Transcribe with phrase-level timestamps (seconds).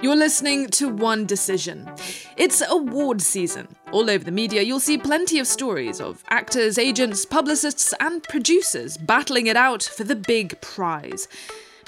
[0.00, 1.90] You're listening to One Decision.
[2.36, 3.66] It's award season.
[3.90, 8.96] All over the media, you'll see plenty of stories of actors, agents, publicists, and producers
[8.96, 11.26] battling it out for the big prize.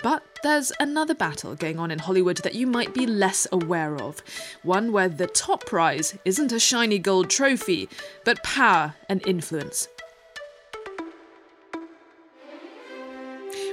[0.03, 4.25] But there's another battle going on in Hollywood that you might be less aware of.
[4.65, 7.89] One where the top prize isn't a shiny gold trophy,
[8.25, 9.87] but power and influence.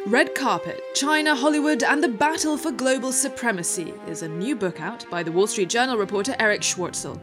[0.08, 5.06] Red Carpet, China, Hollywood, and the Battle for Global Supremacy is a new book out
[5.12, 7.20] by the Wall Street Journal reporter Erich Schwartzel.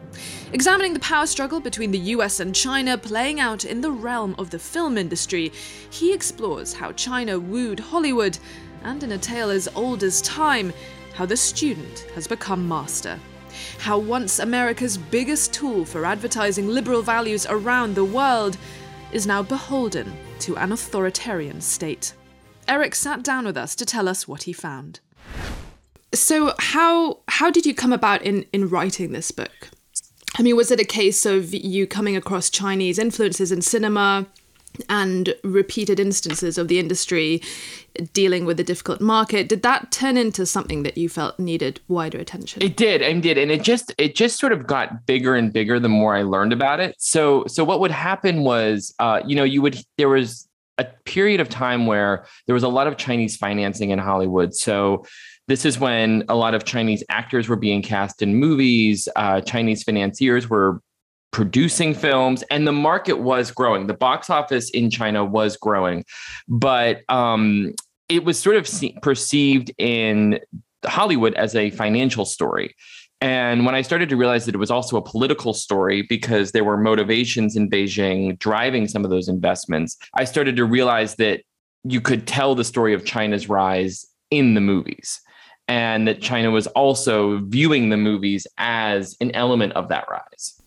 [0.52, 4.50] Examining the power struggle between the US and China playing out in the realm of
[4.50, 5.50] the film industry,
[5.88, 8.36] he explores how China wooed Hollywood,
[8.82, 10.70] and in a tale as old as time,
[11.14, 13.18] how the student has become master.
[13.78, 18.59] How once America's biggest tool for advertising liberal values around the world
[19.10, 22.12] is now beholden to an authoritarian state.
[22.68, 25.00] Erich sat down with us to tell us what he found.
[26.12, 29.70] So, how how did you come about in in writing this book?
[30.37, 34.26] I mean, was it a case of you coming across Chinese influences in cinema
[34.88, 37.40] and repeated instances of the industry
[38.12, 39.48] dealing with a difficult market?
[39.48, 42.62] Did that turn into something that you felt needed wider attention?
[42.62, 45.79] It did, and did, and it just it just sort of got bigger and bigger
[45.79, 46.96] the more I learned about it.
[46.98, 50.43] So so what would happen was, uh, you know, you would there was
[50.78, 54.54] a period of time where there was a lot of Chinese financing in Hollywood.
[54.54, 55.04] So
[55.46, 59.08] this is when a lot of Chinese actors were being cast in movies.
[59.14, 60.80] Uh, Chinese financiers were
[61.32, 63.86] producing films, and the market was growing.
[63.86, 66.04] The box office in China was growing,
[66.48, 67.75] but um,
[68.08, 68.69] it was sort of
[69.02, 70.38] perceived in
[70.84, 72.75] Hollywood as a financial story.
[73.25, 76.62] And when I started to realize that it was also a political story because there
[76.62, 81.41] were motivations in Beijing driving some of those investments, I started to realize that
[81.84, 85.22] you could tell the story of China's rise in the movies
[85.69, 90.60] and that China was also viewing the movies as an element of that rise.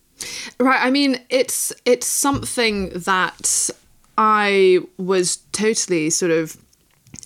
[0.59, 0.83] Right.
[0.83, 3.69] I mean, it's it's something that
[4.17, 6.57] I was totally sort of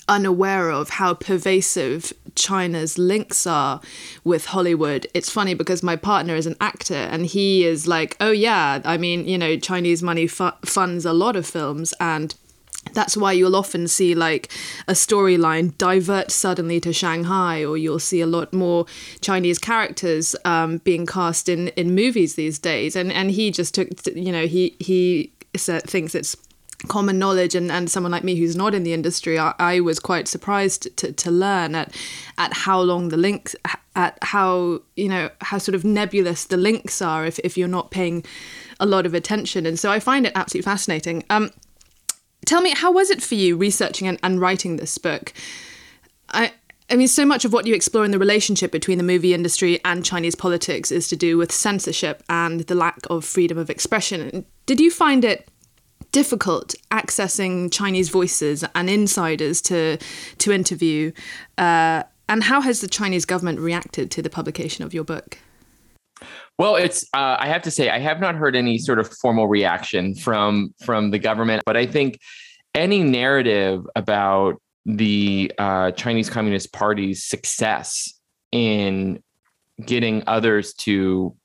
[0.10, 3.82] unaware of how pervasive China's links are
[4.24, 5.08] with Hollywood.
[5.14, 8.98] It's funny because my partner is an actor and he is like, oh, yeah, I
[8.98, 12.36] mean, you know, Chinese money fu- funds a lot of films and
[12.94, 14.52] that's why you'll often see like
[14.88, 18.86] a storyline divert suddenly to Shanghai, or you'll see a lot more
[19.22, 22.96] Chinese characters um, being cast in in movies these days.
[22.96, 26.36] And and he just took, you know, he he thinks it's
[26.88, 30.00] common knowledge and, and someone like me who's not in the industry I, I, was
[30.00, 31.96] quite surprised to, to learn at
[32.38, 33.56] at how long the links
[33.96, 37.92] at how you know how sort of nebulous the links are if, if you're not
[37.92, 38.26] paying
[38.80, 39.66] a lot of attention.
[39.66, 41.24] And so I find it absolutely fascinating.
[41.30, 41.52] Um,
[42.46, 45.34] tell me how was it for you researching and, and writing this book?
[46.30, 46.54] I
[46.90, 49.80] I mean, so much of what you explore in the relationship between the movie industry
[49.86, 54.46] and Chinese politics is to do with censorship and the lack of freedom of expression.
[54.66, 55.48] Did you find it
[56.12, 59.98] difficult accessing Chinese voices and insiders to
[60.38, 61.12] to interview.
[61.58, 65.38] Uh, and how has the Chinese government reacted to the publication of your book?
[66.58, 69.48] Well, it's uh, I have to say I have not heard any sort of formal
[69.48, 72.20] reaction from from the government, but I think
[72.76, 78.14] any narrative about the uh, Chinese Communist Party's success
[78.52, 79.22] in
[79.86, 81.36] getting others to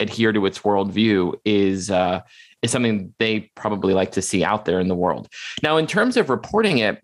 [0.00, 2.20] adhere to its worldview is uh,
[2.62, 5.28] is something they probably like to see out there in the world.
[5.62, 7.02] Now, in terms of reporting it,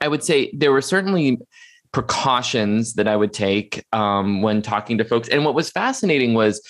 [0.00, 1.38] I would say there were certainly
[1.92, 5.28] precautions that I would take um, when talking to folks.
[5.28, 6.60] And what was fascinating was,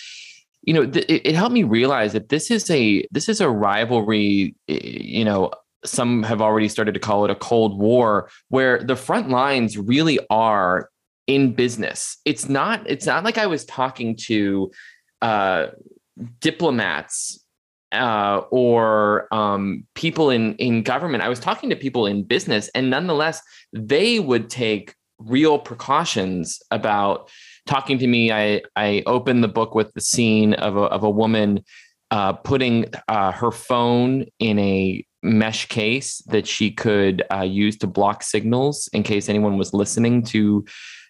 [0.62, 4.55] you know, th- it, helped me realize that this is a this is a rivalry.
[4.66, 5.53] You know,
[5.84, 10.19] some have already started to call it a cold war, where the front lines really
[10.31, 10.91] are
[11.27, 12.19] in business.
[12.25, 12.83] It's not.
[12.87, 14.71] It's not like I was talking to
[15.22, 15.69] uh,
[16.41, 17.44] diplomats
[17.94, 21.22] uh, or um, people in in government.
[21.22, 23.41] I was talking to people in business, and nonetheless,
[23.72, 27.31] they would take real precautions about
[27.66, 28.33] talking to me.
[28.33, 31.65] I I opened the book with the scene of a of a woman
[32.10, 37.86] uh, putting uh, her phone in a mesh case that she could uh, use to
[37.86, 40.65] block signals in case anyone was listening to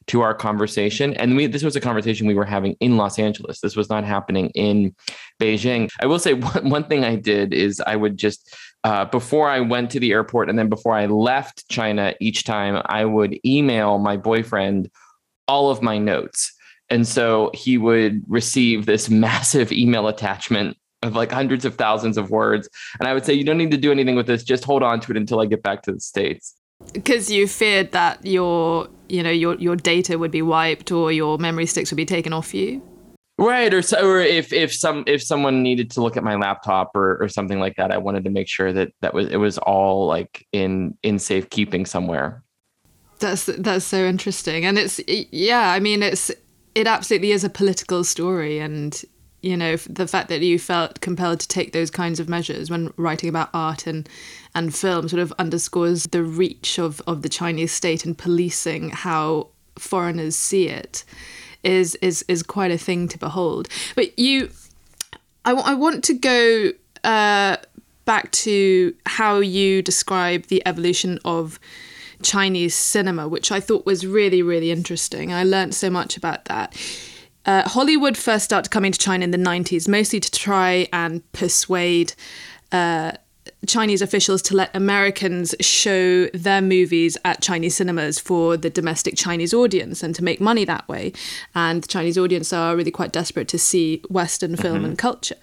[0.07, 1.15] to our conversation.
[1.15, 3.61] And we this was a conversation we were having in Los Angeles.
[3.61, 4.95] This was not happening in
[5.41, 5.91] Beijing.
[6.01, 9.61] I will say one, one thing I did is I would just uh, before I
[9.61, 13.99] went to the airport and then before I left China each time I would email
[13.99, 14.91] my boyfriend
[15.49, 16.53] all of my notes.
[16.91, 22.31] And so he would receive this massive email attachment of like hundreds of thousands of
[22.31, 22.69] words.
[22.99, 24.43] And I would say, you don't need to do anything with this.
[24.43, 26.55] Just hold on to it until I get back to the States.
[26.93, 31.39] Because you feared that your, you know, your your data would be wiped or your
[31.39, 32.83] memory sticks would be taken off you.
[33.37, 36.95] Right, or so, or if if some if someone needed to look at my laptop
[36.95, 39.59] or or something like that, I wanted to make sure that that was it was
[39.59, 42.45] all like in in safekeeping somewhere.
[43.19, 45.73] That's that's so interesting, and it's yeah.
[45.73, 46.31] I mean, it's
[46.77, 49.03] it absolutely is a political story, and
[49.43, 52.93] you know the fact that you felt compelled to take those kinds of measures when
[52.97, 54.09] writing about art and
[54.55, 59.49] and film sort of underscores the reach of of the Chinese state and policing how
[59.77, 61.05] foreigners see it
[61.65, 63.69] is is is quite a thing to behold.
[63.95, 64.51] But you,
[65.45, 66.71] I, w- I want to go
[67.03, 67.57] uh,
[68.05, 71.59] back to how you describe the evolution of
[72.23, 75.33] Chinese cinema, which I thought was really really interesting.
[75.33, 76.77] I learned so much about that.
[77.47, 82.15] Uh, Hollywood first started coming to China in the 90s, mostly to try and persuade
[82.73, 83.13] uh,
[83.67, 89.55] Chinese officials to let Americans show their movies at Chinese cinemas for the domestic Chinese
[89.55, 91.13] audience and to make money that way.
[91.55, 94.85] And the Chinese audience are really quite desperate to see Western film mm-hmm.
[94.87, 95.37] and culture.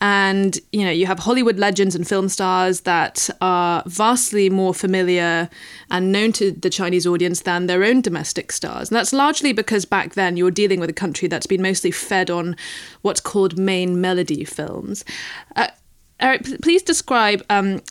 [0.00, 5.48] And, you know, you have Hollywood legends and film stars that are vastly more familiar
[5.90, 8.90] and known to the Chinese audience than their own domestic stars.
[8.90, 12.30] And that's largely because back then you're dealing with a country that's been mostly fed
[12.30, 12.56] on
[13.02, 15.04] what's called main melody films.
[15.54, 15.68] Uh,
[16.20, 17.82] Erich, please describe, um,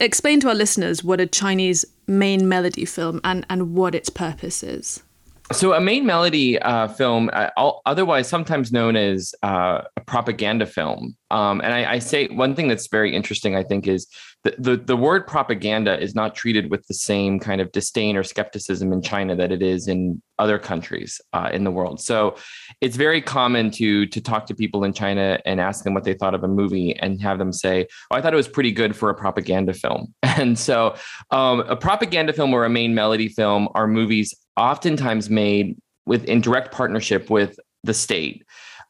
[0.00, 4.62] explain to our listeners what a Chinese main melody film and, and what its purpose
[4.62, 5.02] is.
[5.50, 7.48] So, a main melody uh, film, uh,
[7.84, 12.68] otherwise sometimes known as uh, a propaganda film, um, and I, I, say one thing
[12.68, 14.06] that's very interesting, I think, is
[14.44, 18.22] the, the, the word propaganda is not treated with the same kind of disdain or
[18.22, 22.02] skepticism in China that it is in other countries uh, in the world.
[22.02, 22.36] So
[22.82, 26.12] it's very common to to talk to people in China and ask them what they
[26.12, 28.94] thought of a movie and have them say, "Oh, I thought it was pretty good
[28.94, 30.96] for a propaganda film." And so,
[31.30, 35.76] um, a propaganda film or a main melody film are movies oftentimes made
[36.06, 38.44] with in direct partnership with the state,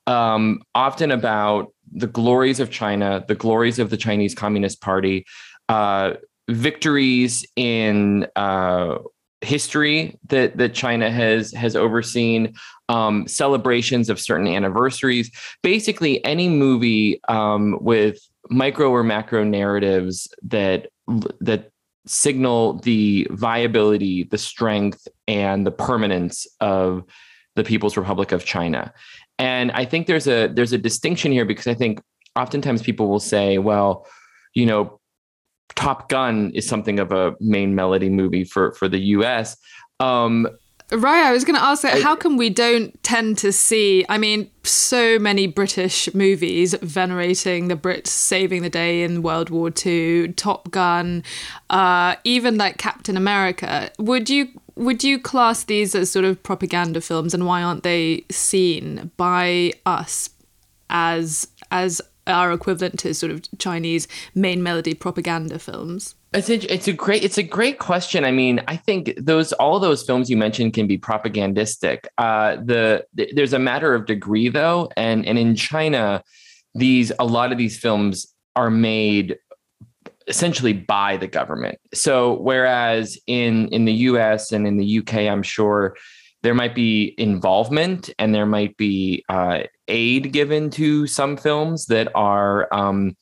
[0.07, 5.25] um, often about the glories of China, the glories of the Chinese Communist Party,
[5.69, 6.15] uh,
[6.49, 8.99] victories in uh,
[9.41, 12.55] history that that China has has overseen,
[12.89, 15.31] um, celebrations of certain anniversaries.
[15.63, 18.19] Basically, any movie um, with
[18.51, 20.89] micro or macro narratives that
[21.41, 21.71] that
[22.07, 27.05] signal the viability, the strength, and the permanence of
[27.55, 28.93] the People's Republic of China.
[29.39, 32.01] And I think there's a there's a distinction here because I think
[32.37, 34.07] oftentimes people will say, well,
[34.55, 35.01] you know,
[35.75, 39.57] Top Gun is something of a main melody movie for for the US.
[40.01, 40.49] Um,
[40.93, 42.03] Right, I was going to ask that.
[42.03, 44.05] How come we don't tend to see?
[44.11, 49.73] I mean, so many British movies venerating the Brits saving the day in World War
[49.85, 51.25] II, Top Gun,
[51.71, 53.91] uh, even like Captain America.
[53.99, 58.27] Would you would you class these as sort of propaganda films, and why aren't they
[58.31, 60.29] seen by us
[60.91, 66.17] as as our equivalent to sort of Chinese main melody propaganda films?
[66.35, 68.25] It's a, it's a great it's a great question.
[68.25, 72.07] I mean, I think those all those films you mentioned can be propagandistic.
[72.17, 76.23] Uh, the, the there's a matter of degree though, and and in China,
[76.75, 79.37] these a lot of these films are made
[80.27, 81.79] essentially by the government.
[81.93, 85.97] So whereas in in the US and in the UK, I'm sure
[86.43, 92.11] there might be involvement and there might be uh, aid given to some films that
[92.15, 93.17] are um,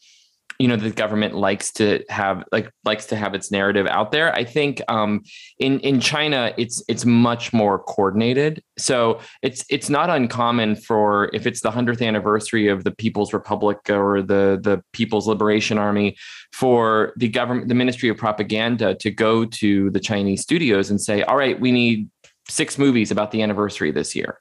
[0.61, 4.35] you know the government likes to have like likes to have its narrative out there.
[4.35, 5.23] I think um,
[5.59, 8.62] in in china it's it's much more coordinated.
[8.76, 13.79] So it's it's not uncommon for if it's the 100th anniversary of the people's republic
[13.88, 16.17] or the the people's liberation army
[16.52, 21.23] for the government the ministry of propaganda to go to the chinese studios and say
[21.23, 22.11] all right we need
[22.50, 24.40] six movies about the anniversary this year.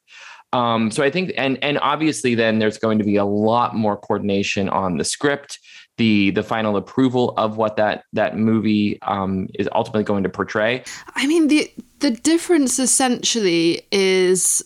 [0.52, 3.96] Um, so I think, and and obviously, then there's going to be a lot more
[3.96, 5.60] coordination on the script
[6.00, 10.84] the the final approval of what that that movie um, is ultimately going to portray.
[11.16, 14.64] I mean the the difference essentially is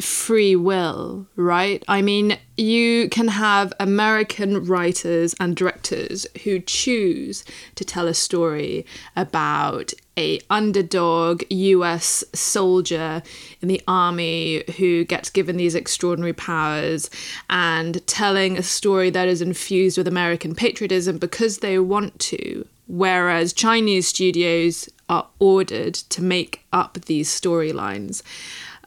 [0.00, 1.84] free will, right?
[1.86, 7.44] I mean, you can have American writers and directors who choose
[7.76, 8.84] to tell a story
[9.14, 13.22] about a underdog US soldier
[13.60, 17.08] in the army who gets given these extraordinary powers
[17.48, 23.52] and telling a story that is infused with American patriotism because they want to whereas
[23.52, 28.22] Chinese studios are ordered to make up these storylines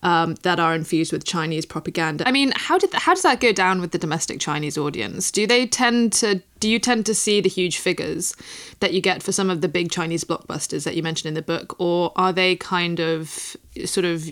[0.06, 2.28] um, that are infused with Chinese propaganda.
[2.28, 5.32] I mean, how did how does that go down with the domestic Chinese audience?
[5.32, 8.36] Do they tend to do you tend to see the huge figures
[8.82, 11.42] that you get for some of the big Chinese blockbusters that you mentioned in the
[11.42, 14.30] book, or are they kind of sort of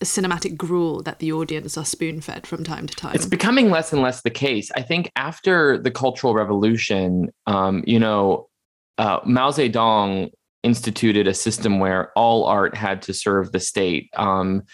[0.00, 3.14] cinematic gruel that the audience are spoon fed from time to time.
[3.14, 4.70] It's becoming less and less the case.
[4.76, 8.46] I think after the Cultural Revolution, um, you know,
[8.98, 10.30] uh, Mao Zedong
[10.62, 14.10] instituted a system where all art had to serve the state.
[14.16, 14.64] Um,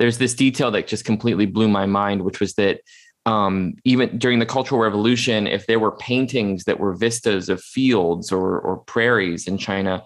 [0.00, 2.80] there's this detail that just completely blew my mind, which was that
[3.26, 8.32] um, even during the Cultural Revolution, if there were paintings that were vistas of fields
[8.32, 10.02] or, or prairies in China,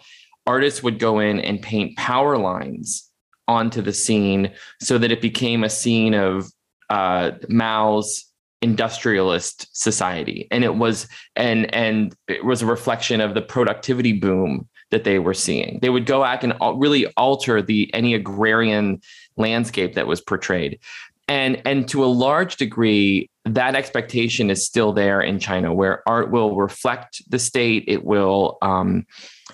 [0.49, 3.09] artists would go in and paint power lines
[3.47, 6.51] onto the scene so that it became a scene of
[6.91, 8.25] uh, Mao's
[8.63, 10.49] industrialist society.
[10.51, 15.19] And it was and and it was a reflection of the productivity boom that they
[15.19, 15.79] were seeing.
[15.83, 19.01] They would go back and really alter the any agrarian
[19.37, 20.79] landscape that was portrayed.
[21.27, 26.31] And and to a large degree that expectation is still there in china where art
[26.31, 27.85] will reflect the state.
[27.87, 29.07] It will um,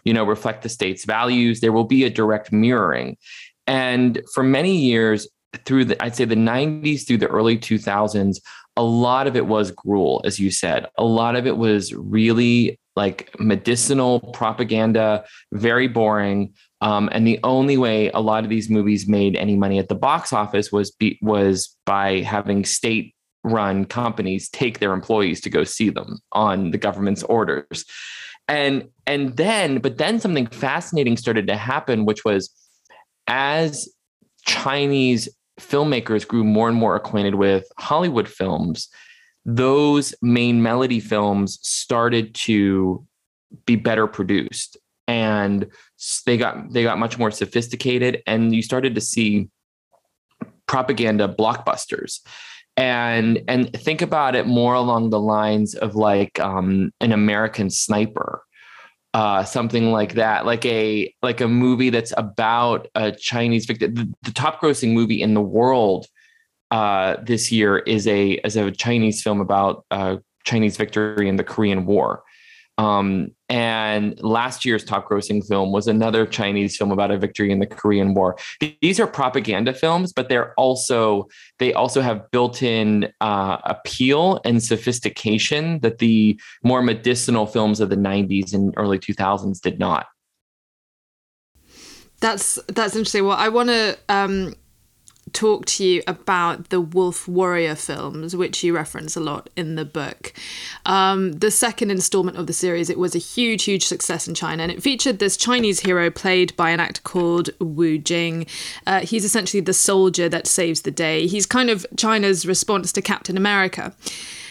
[0.04, 1.60] you know reflect the state's values.
[1.60, 3.16] There will be a direct mirroring.
[3.66, 5.28] And for many years,
[5.64, 8.38] through the, I'd say the 90s through the early 2000s,
[8.76, 10.86] a lot of it was gruel, as you said.
[10.96, 16.52] A lot of it was really like medicinal propaganda, very boring.
[16.80, 19.94] Um, and the only way a lot of these movies made any money at the
[19.94, 25.64] box office was be, was by having state run companies take their employees to go
[25.64, 27.84] see them on the government's orders.
[28.48, 32.50] And and then, but then something fascinating started to happen, which was
[33.28, 33.88] as
[34.44, 35.28] Chinese
[35.60, 38.88] filmmakers grew more and more acquainted with Hollywood films,
[39.44, 43.06] those main melody films started to
[43.66, 44.76] be better produced
[45.08, 45.66] and
[46.26, 49.48] they got they got much more sophisticated and you started to see
[50.66, 52.20] propaganda blockbusters
[52.76, 58.42] and and think about it more along the lines of like um, an American sniper
[59.12, 63.94] uh, something like that, like a like a movie that's about a Chinese victim.
[63.94, 66.06] The, the top grossing movie in the world
[66.70, 71.44] uh, this year is a is a Chinese film about uh, Chinese victory in the
[71.44, 72.22] Korean War.
[72.78, 77.58] Um, and last year's top grossing film was another Chinese film about a victory in
[77.58, 78.38] the Korean War.
[78.80, 85.80] These are propaganda films, but they're also they also have built-in uh, appeal and sophistication
[85.80, 90.06] that the more medicinal films of the 90s and early 2000s did not.
[92.20, 93.26] That's that's interesting.
[93.26, 94.54] Well, I want to um,
[95.32, 99.84] talk to you about the Wolf Warrior films, which you reference a lot in the
[99.84, 100.32] book.
[100.86, 104.62] Um, the second installment of the series, it was a huge, huge success in China,
[104.62, 108.46] and it featured this Chinese hero played by an actor called Wu Jing.
[108.86, 111.26] Uh, he's essentially the soldier that saves the day.
[111.26, 113.94] He's kind of China's response to Captain America.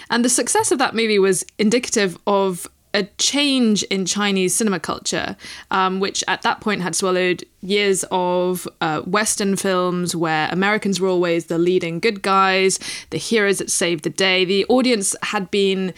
[0.09, 5.35] And the success of that movie was indicative of a change in Chinese cinema culture,
[5.71, 11.09] um, which at that point had swallowed years of uh, Western films where Americans were
[11.09, 12.79] always the leading good guys,
[13.11, 14.43] the heroes that saved the day.
[14.43, 15.93] The audience had been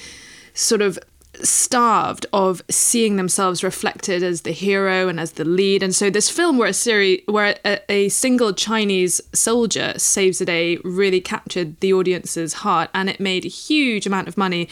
[0.54, 1.00] sort of
[1.44, 5.84] starved of seeing themselves reflected as the hero and as the lead.
[5.84, 10.46] And so this film where a series where a, a, single chinese soldier saves the
[10.46, 14.68] day really captured the audience's heart and it made a huge amount of money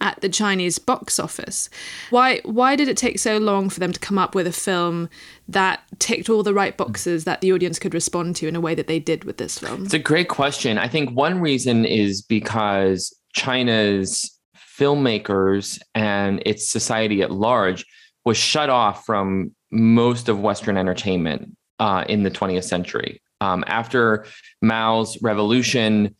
[0.00, 1.68] at the chinese box office.
[2.10, 5.08] Why why did it take so long for them to come up with a film
[5.48, 8.74] that ticked all the right boxes that the audience could respond to in a way
[8.74, 9.84] that they did with this film?
[9.84, 10.78] It's a great question.
[10.78, 14.33] I think one reason is because china's
[14.78, 17.84] filmmakers and its society at large
[18.24, 23.20] was shut off from most of Western entertainment uh, in the 20th century.
[23.40, 24.26] Um, after
[24.62, 26.14] Mao's revolution,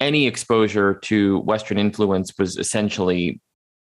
[0.00, 3.40] any exposure to Western influence was essentially,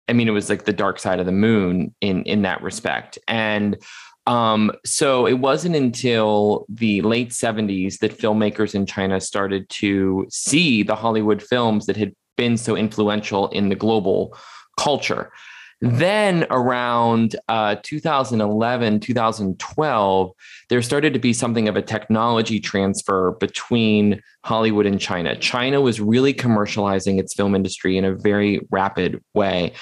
[0.09, 3.19] I mean, it was like the dark side of the moon in in that respect.
[3.27, 3.77] And
[4.27, 10.83] um, so it wasn't until the late 70s that filmmakers in China started to see
[10.83, 14.37] the Hollywood films that had been so influential in the global
[14.79, 15.31] culture.
[15.83, 20.33] Then around uh, 2011, 2012,
[20.71, 25.37] there started to be something of a technology transfer between Hollywood and China.
[25.37, 29.75] China was really commercializing its film industry in a very rapid way.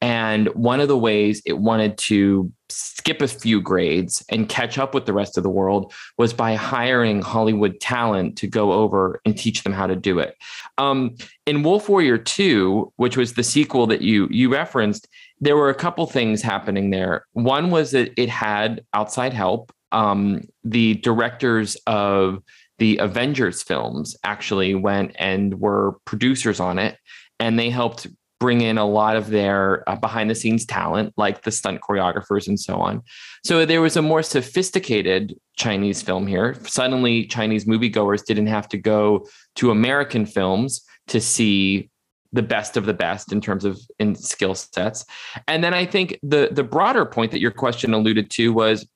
[0.00, 4.94] And one of the ways it wanted to skip a few grades and catch up
[4.94, 9.36] with the rest of the world was by hiring Hollywood talent to go over and
[9.36, 10.36] teach them how to do it.
[10.76, 15.08] Um, in Wolf Warrior 2, which was the sequel that you you referenced,
[15.40, 17.24] there were a couple things happening there.
[17.32, 19.72] One was that it had outside help.
[19.90, 22.42] Um, the directors of
[22.78, 26.96] the Avengers films actually went and were producers on it,
[27.40, 28.06] and they helped
[28.40, 32.46] bring in a lot of their uh, behind the scenes talent, like the stunt choreographers
[32.46, 33.02] and so on.
[33.44, 36.56] So there was a more sophisticated Chinese film here.
[36.64, 39.26] Suddenly, Chinese moviegoers didn't have to go
[39.56, 41.90] to American films to see
[42.32, 45.04] the best of the best in terms of in skill sets.
[45.46, 48.86] And then I think the the broader point that your question alluded to was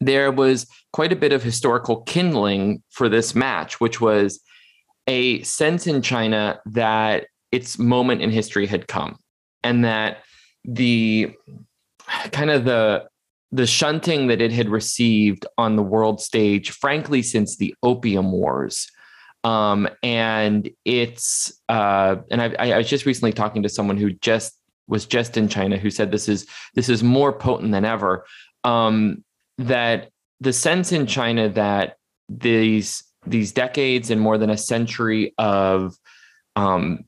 [0.00, 4.40] there was quite a bit of historical kindling for this match, which was
[5.06, 9.16] a sense in China that its moment in history had come
[9.62, 10.24] and that
[10.64, 11.32] the
[12.32, 13.04] kind of the
[13.54, 18.90] the shunting that it had received on the world stage frankly since the opium wars
[19.44, 24.56] um, and it's uh, and I, I was just recently talking to someone who just
[24.86, 28.24] was just in China who said this is this is more potent than ever
[28.64, 29.24] um,
[29.58, 31.96] that the sense in China that
[32.28, 35.94] these these decades and more than a century of
[36.56, 37.04] um,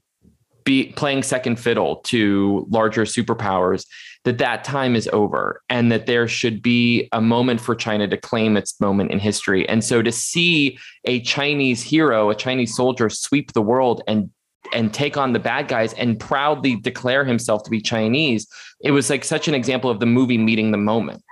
[0.65, 3.87] be playing second fiddle to larger superpowers
[4.25, 8.17] that that time is over and that there should be a moment for china to
[8.17, 9.69] claim its moment in history.
[9.69, 14.31] And so to see a chinese hero a chinese soldier sweep the world and
[14.73, 18.49] and take on the bad guys and proudly declare himself to be chinese
[18.83, 21.23] it was like such an example of the movie meeting the moment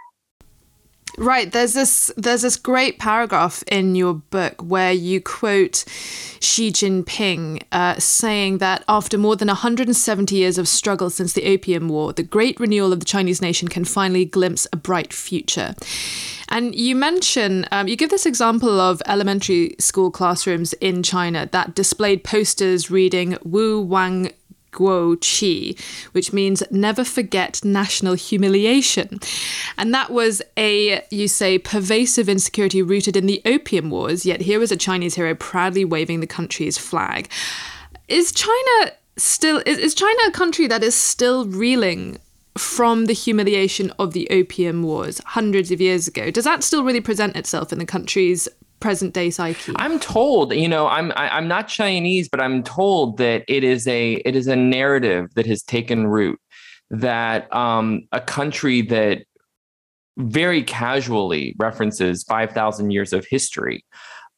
[1.19, 1.53] Right.
[1.53, 5.85] There's this there's this great paragraph in your book where you quote
[6.41, 11.89] Xi Jinping uh, saying that after more than 170 years of struggle since the Opium
[11.89, 15.75] War, the great renewal of the Chinese nation can finally glimpse a bright future.
[16.49, 21.75] And you mention, um, you give this example of elementary school classrooms in China that
[21.75, 24.33] displayed posters reading Wu Wang
[24.73, 25.79] Guo Qi,
[26.13, 29.21] which means never forget national humiliation.
[29.79, 34.59] And that was a, you say, pervasive insecurity rooted in the Opium Wars, yet here
[34.59, 37.31] was a Chinese hero proudly waving the country's flag.
[38.09, 42.19] Is China still, is, is China a country that is still reeling
[42.59, 46.31] from the humiliation of the Opium Wars hundreds of years ago?
[46.31, 48.49] Does that still really present itself in the country's
[48.83, 49.73] present day psyche?
[49.77, 53.45] I'm told, you know, I'm I, am i am not Chinese, but I'm told that
[53.49, 56.39] it is a it is a narrative that has taken root
[56.91, 59.25] that um, a country that
[60.19, 63.83] very casually references 5,000 years of history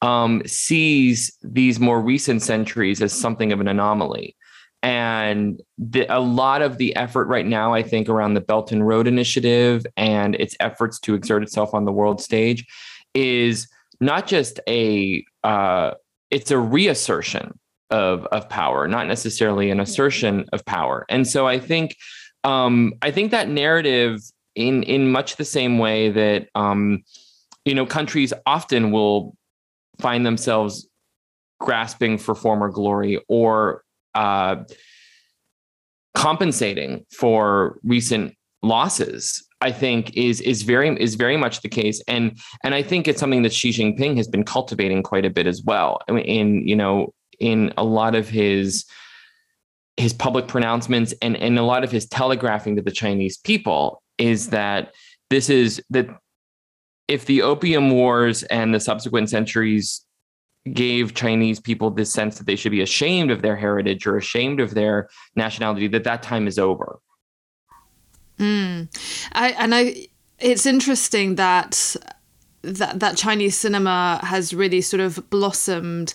[0.02, 4.36] um, sees these more recent centuries as something of an anomaly.
[4.84, 8.86] And the, a lot of the effort right now, I think, around the Belt and
[8.86, 12.66] Road Initiative and its efforts to exert itself on the world stage
[13.14, 13.66] is
[14.00, 15.92] not just a uh,
[16.30, 17.58] it's a reassertion
[17.90, 21.04] of of power, not necessarily an assertion of power.
[21.08, 21.96] And so I think
[22.42, 24.20] um, I think that narrative
[24.54, 27.02] in in much the same way that um,
[27.64, 29.36] you know countries often will
[30.00, 30.88] find themselves
[31.60, 33.82] grasping for former glory or
[34.14, 34.56] uh,
[36.14, 42.38] compensating for recent losses I think is is very is very much the case, and
[42.62, 45.62] and I think it's something that Xi Jinping has been cultivating quite a bit as
[45.62, 46.00] well.
[46.08, 48.84] In you know in a lot of his
[49.96, 54.50] his public pronouncements and and a lot of his telegraphing to the Chinese people is
[54.50, 54.92] that
[55.30, 56.08] this is that
[57.08, 60.04] if the opium wars and the subsequent centuries
[60.72, 64.60] gave Chinese people this sense that they should be ashamed of their heritage or ashamed
[64.60, 67.00] of their nationality, that that time is over.
[68.38, 68.88] Mm.
[69.32, 71.96] I, and I, it's interesting that
[72.62, 76.14] that that Chinese cinema has really sort of blossomed,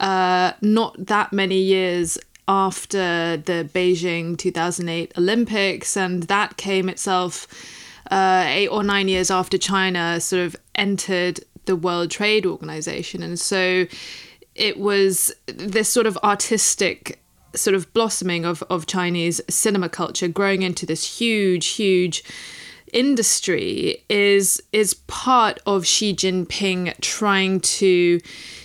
[0.00, 7.46] uh, not that many years after the Beijing 2008 Olympics, and that came itself
[8.10, 13.38] uh, eight or nine years after China sort of entered the World Trade Organization, and
[13.38, 13.86] so
[14.54, 17.20] it was this sort of artistic
[17.56, 22.22] sort of blossoming of, of Chinese cinema culture growing into this huge, huge
[22.92, 28.20] industry is is part of Xi Jinping trying to,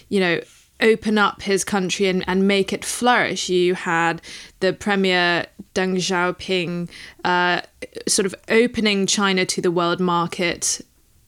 [0.10, 0.42] you know,
[0.80, 3.50] open up his country and, and make it flourish.
[3.50, 4.22] You had
[4.60, 6.90] the premier Deng Xiaoping
[7.24, 7.62] uh,
[8.08, 10.82] sort of opening China to the world market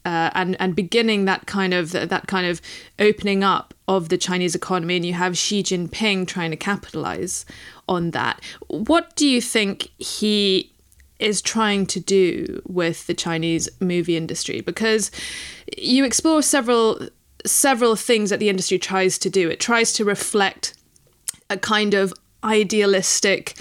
[0.06, 2.62] uh, and and beginning that kind of that kind of
[3.00, 7.46] opening up of the Chinese economy, and you have Xi Jinping trying to capitalize
[7.88, 8.42] on that.
[8.68, 10.72] What do you think he
[11.20, 14.62] is trying to do with the Chinese movie industry?
[14.62, 15.12] Because
[15.78, 17.08] you explore several
[17.46, 19.50] several things that the industry tries to do.
[19.50, 20.74] It tries to reflect
[21.50, 22.14] a kind of
[22.44, 23.56] idealistic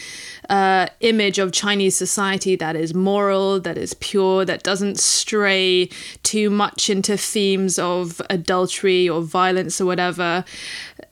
[0.48, 5.88] uh, image of Chinese society that is moral, that is pure, that doesn't stray
[6.22, 10.44] too much into themes of adultery or violence or whatever.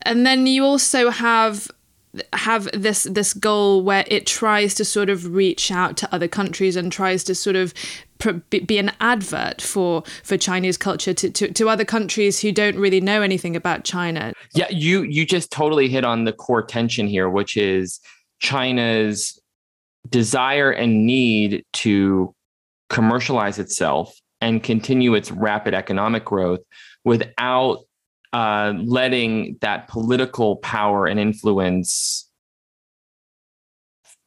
[0.02, 1.70] And then you also have
[2.32, 6.76] have this this goal where it tries to sort of reach out to other countries
[6.76, 7.72] and tries to sort of
[8.50, 13.00] be an advert for for Chinese culture to, to, to other countries who don't really
[13.00, 14.32] know anything about China.
[14.54, 18.00] Yeah, you you just totally hit on the core tension here, which is
[18.40, 19.40] China's
[20.08, 22.34] desire and need to
[22.88, 26.60] commercialize itself and continue its rapid economic growth
[27.04, 27.78] without
[28.32, 32.30] uh, letting that political power and influence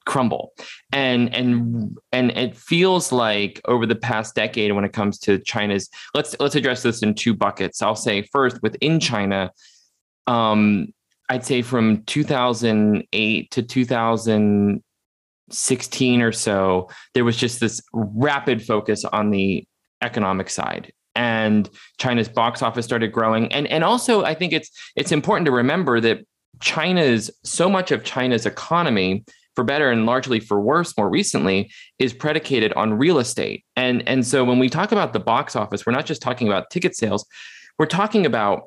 [0.05, 0.53] crumble.
[0.91, 5.89] And and and it feels like over the past decade when it comes to china's
[6.13, 7.81] let's let's address this in two buckets.
[7.81, 9.51] I'll say first within china
[10.27, 10.87] um
[11.29, 19.31] i'd say from 2008 to 2016 or so there was just this rapid focus on
[19.31, 19.65] the
[20.01, 23.51] economic side and China's box office started growing.
[23.51, 26.25] And and also I think it's it's important to remember that
[26.61, 29.23] China's so much of China's economy
[29.55, 33.63] for better and largely for worse more recently is predicated on real estate.
[33.75, 36.69] And and so when we talk about the box office, we're not just talking about
[36.69, 37.25] ticket sales,
[37.77, 38.63] we're talking about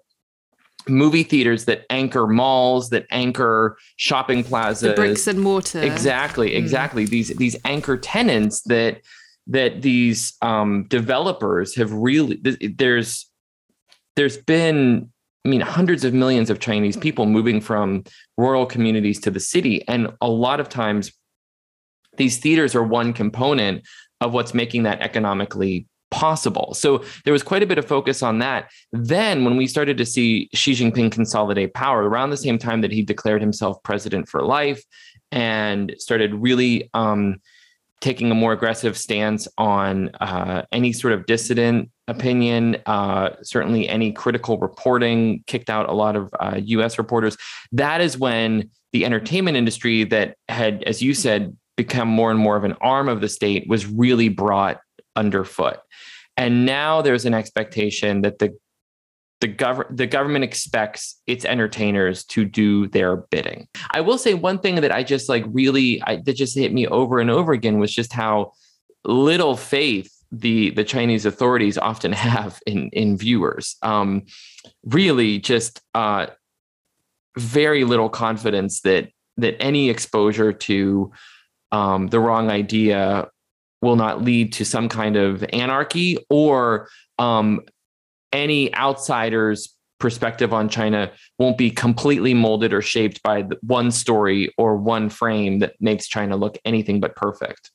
[0.88, 6.56] movie theaters that anchor malls that anchor shopping plazas the bricks and mortar exactly mm.
[6.56, 7.09] exactly mm.
[7.09, 9.00] these these anchor tenants that
[9.46, 12.40] that these um, developers have really
[12.76, 13.30] there's
[14.16, 15.11] there's been
[15.44, 18.04] I mean hundreds of millions of Chinese people moving from
[18.37, 21.12] rural communities to the city, and a lot of times
[22.16, 23.87] these theaters are one component
[24.20, 26.72] of what's making that economically possible.
[26.74, 28.70] So there was quite a bit of focus on that.
[28.92, 32.92] Then, when we started to see Xi Jinping consolidate power around the same time that
[32.92, 34.82] he declared himself president for life
[35.32, 37.37] and started really um,
[38.00, 42.76] taking a more aggressive stance on uh, any sort of dissident opinion.
[42.87, 46.98] Uh, certainly, any critical reporting kicked out a lot of uh, U.S.
[46.98, 47.37] reporters.
[47.72, 52.56] That is when the entertainment industry, that had, as you said, become more and more
[52.56, 54.78] of an arm of the state, was really brought
[55.14, 55.78] underfoot.
[56.37, 58.56] And now there's an expectation that the
[59.40, 63.68] the government the government expects its entertainers to do their bidding.
[63.90, 66.87] I will say one thing that I just like really I, that just hit me
[66.87, 68.53] over and over again was just how
[69.05, 73.77] little faith the the Chinese authorities often have in in viewers.
[73.83, 74.22] Um,
[74.85, 76.27] really, just uh,
[77.37, 81.12] very little confidence that that any exposure to
[81.72, 83.29] um, the wrong idea
[83.83, 87.61] will not lead to some kind of anarchy or um,
[88.33, 94.77] any outsider's perspective on China won't be completely molded or shaped by one story or
[94.77, 97.71] one frame that makes China look anything but perfect.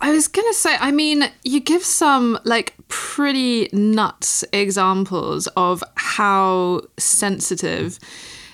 [0.00, 5.82] I was going to say, I mean, you give some like pretty nuts examples of
[5.96, 7.98] how sensitive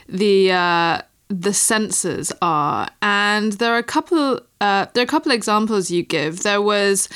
[0.09, 5.31] the uh, the censors are, and there are a couple uh, there are a couple
[5.31, 6.43] examples you give.
[6.43, 7.09] There was,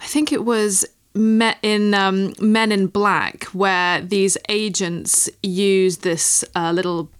[0.00, 6.44] I think it was met in um, Men in Black, where these agents use this
[6.54, 7.10] uh, little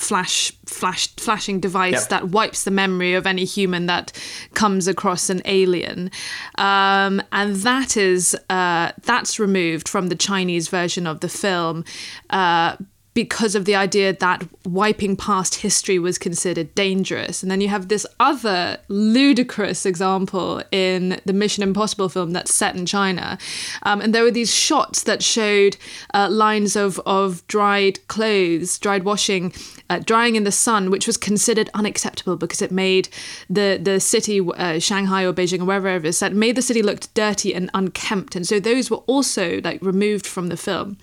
[0.00, 2.08] flash flash flashing device yep.
[2.08, 4.12] that wipes the memory of any human that
[4.54, 6.10] comes across an alien
[6.56, 11.84] um, and that is uh, that's removed from the chinese version of the film
[12.30, 12.76] uh,
[13.12, 17.42] because of the idea that wiping past history was considered dangerous.
[17.42, 22.76] And then you have this other ludicrous example in the Mission Impossible film that's set
[22.76, 23.36] in China.
[23.82, 25.76] Um, and there were these shots that showed
[26.14, 29.52] uh, lines of, of dried clothes, dried washing,
[29.88, 33.08] uh, drying in the sun, which was considered unacceptable because it made
[33.48, 36.80] the, the city, uh, Shanghai or Beijing or wherever it is, that made the city
[36.80, 38.36] look dirty and unkempt.
[38.36, 40.96] And so those were also like removed from the film.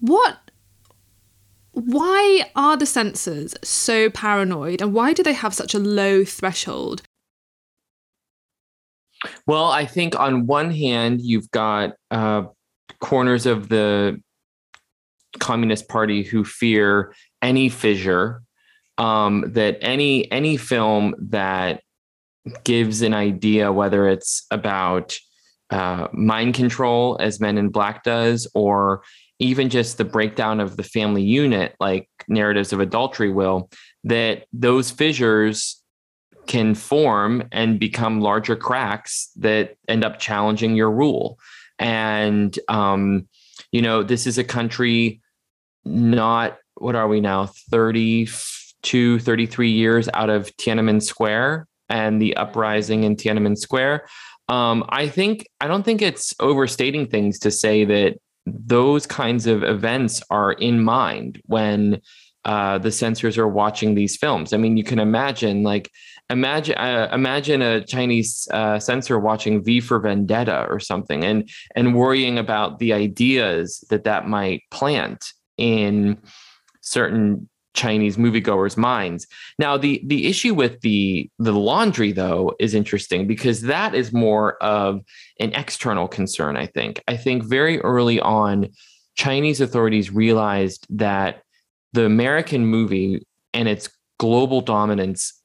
[0.00, 0.38] What
[1.72, 7.02] why are the censors so paranoid and why do they have such a low threshold?
[9.46, 12.44] Well, I think on one hand, you've got uh,
[13.00, 14.20] corners of the
[15.38, 18.42] Communist Party who fear any fissure,
[18.98, 21.82] um, that any any film that
[22.64, 25.16] gives an idea, whether it's about
[25.70, 29.02] uh, mind control, as Men in Black does, or
[29.42, 33.70] even just the breakdown of the family unit, like narratives of adultery will,
[34.04, 35.82] that those fissures
[36.46, 41.38] can form and become larger cracks that end up challenging your rule.
[41.78, 43.28] And, um,
[43.70, 45.20] you know, this is a country
[45.84, 48.26] not, what are we now, 30,
[48.82, 54.06] 32, 33 years out of Tiananmen Square and the uprising in Tiananmen Square.
[54.48, 59.62] Um, I think I don't think it's overstating things to say that those kinds of
[59.62, 62.00] events are in mind when
[62.44, 64.52] uh, the censors are watching these films.
[64.52, 65.90] I mean, you can imagine like
[66.28, 71.94] imagine uh, imagine a Chinese uh, censor watching V for Vendetta or something, and and
[71.94, 75.24] worrying about the ideas that that might plant
[75.56, 76.18] in
[76.80, 79.26] certain Chinese moviegoers' minds.
[79.58, 84.62] Now, the the issue with the the laundry though is interesting because that is more
[84.62, 85.00] of
[85.40, 86.56] an external concern.
[86.56, 87.02] I think.
[87.08, 88.68] I think very early on,
[89.16, 91.42] Chinese authorities realized that
[91.92, 95.42] the American movie and its global dominance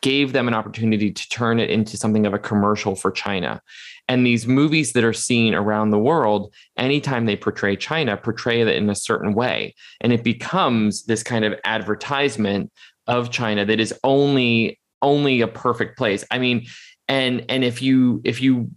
[0.00, 3.60] gave them an opportunity to turn it into something of a commercial for China.
[4.08, 8.68] And these movies that are seen around the world, anytime they portray China, portray it
[8.68, 9.74] in a certain way.
[10.00, 12.70] And it becomes this kind of advertisement
[13.06, 16.24] of China that is only only a perfect place.
[16.30, 16.66] I mean,
[17.08, 18.70] and and if you if you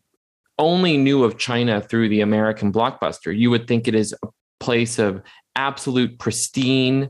[0.58, 4.28] only knew of China through the American blockbuster, you would think it is a
[4.60, 5.22] place of
[5.56, 7.10] absolute pristine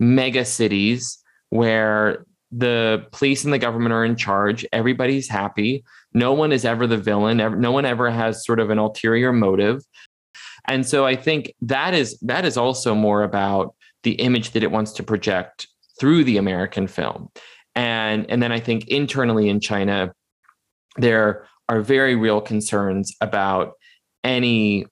[0.00, 1.18] mega cities
[1.50, 4.66] where the police and the government are in charge.
[4.72, 5.84] Everybody's happy.
[6.14, 7.36] No one is ever the villain.
[7.60, 9.82] No one ever has sort of an ulterior motive.
[10.66, 14.70] And so I think that is that is also more about the image that it
[14.70, 15.66] wants to project
[15.98, 17.28] through the American film.
[17.74, 20.12] And and then I think internally in China
[20.96, 23.74] there are very real concerns about
[24.24, 24.86] any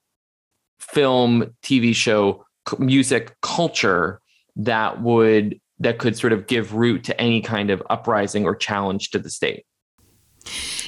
[0.79, 2.45] film, TV show,
[2.79, 4.21] music culture
[4.57, 9.11] that would that could sort of give root to any kind of uprising or challenge
[9.11, 9.65] to the state.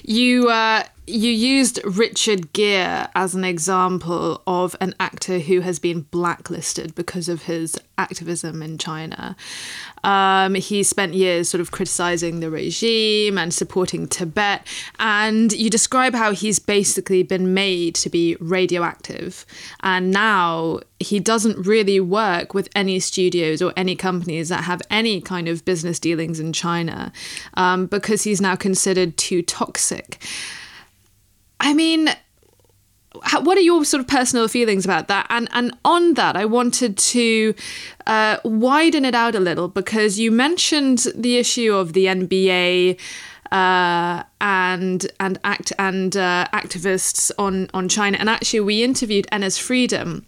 [0.03, 6.03] You uh, you used Richard Gere as an example of an actor who has been
[6.03, 9.35] blacklisted because of his activism in China.
[10.05, 14.67] Um, he spent years sort of criticizing the regime and supporting Tibet.
[14.99, 19.47] And you describe how he's basically been made to be radioactive.
[19.83, 25.21] And now he doesn't really work with any studios or any companies that have any
[25.21, 27.13] kind of business dealings in China
[27.55, 30.21] um, because he's now considered too toxic.
[31.61, 32.11] I mean,
[33.41, 35.27] what are your sort of personal feelings about that?
[35.31, 37.55] And and on that, I wanted to
[38.07, 42.99] uh, widen it out a little because you mentioned the issue of the NBA.
[43.51, 49.59] Uh, and and act and uh, activists on on China, and actually we interviewed Enes
[49.59, 50.27] Freedom,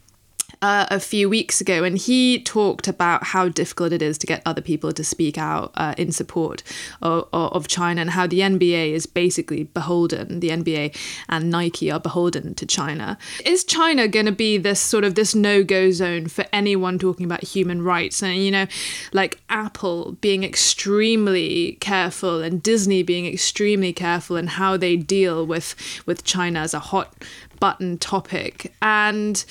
[0.61, 4.41] uh, a few weeks ago, and he talked about how difficult it is to get
[4.45, 6.61] other people to speak out uh, in support
[7.01, 10.39] of, of, China and how the NBA is basically beholden.
[10.39, 10.95] The NBA
[11.29, 13.17] and Nike are beholden to China.
[13.43, 17.25] Is China going to be this sort of this no go zone for anyone talking
[17.25, 18.21] about human rights?
[18.21, 18.67] And you know,
[19.13, 25.75] like Apple being extremely careful and Disney being extremely careful in how they deal with
[26.05, 27.13] with China as a hot
[27.59, 29.45] button topic and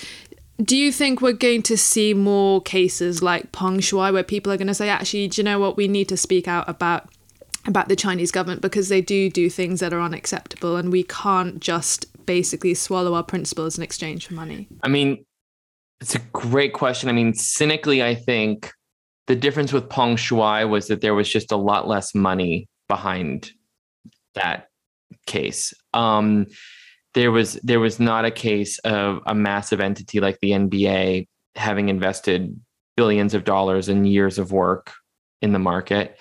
[0.62, 4.56] do you think we're going to see more cases like Peng Shuai where people are
[4.56, 5.76] going to say, actually, do you know what?
[5.76, 7.08] We need to speak out about
[7.66, 11.60] about the Chinese government because they do do things that are unacceptable, and we can't
[11.60, 14.68] just basically swallow our principles in exchange for money.
[14.82, 15.24] I mean,
[16.00, 17.08] it's a great question.
[17.08, 18.72] I mean, cynically, I think
[19.26, 23.52] the difference with Peng Shuai was that there was just a lot less money behind
[24.34, 24.68] that
[25.26, 25.74] case.
[25.92, 26.46] Um,
[27.14, 31.88] there was there was not a case of a massive entity like the NBA having
[31.88, 32.58] invested
[32.96, 34.92] billions of dollars and years of work
[35.42, 36.16] in the market.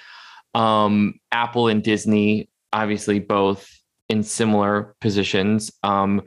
[0.55, 3.69] Um, Apple and Disney, obviously, both
[4.07, 5.71] in similar positions.
[5.83, 6.23] Um,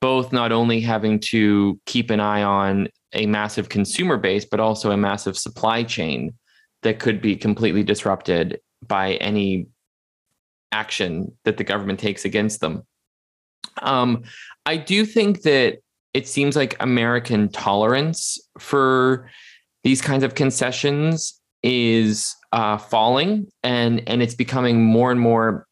[0.00, 4.90] both not only having to keep an eye on a massive consumer base, but also
[4.90, 6.34] a massive supply chain
[6.82, 9.68] that could be completely disrupted by any
[10.72, 12.82] action that the government takes against them.
[13.80, 14.24] Um,
[14.66, 15.78] I do think that
[16.14, 19.30] it seems like American tolerance for
[19.82, 25.66] these kinds of concessions is uh, falling, and and it's becoming more and more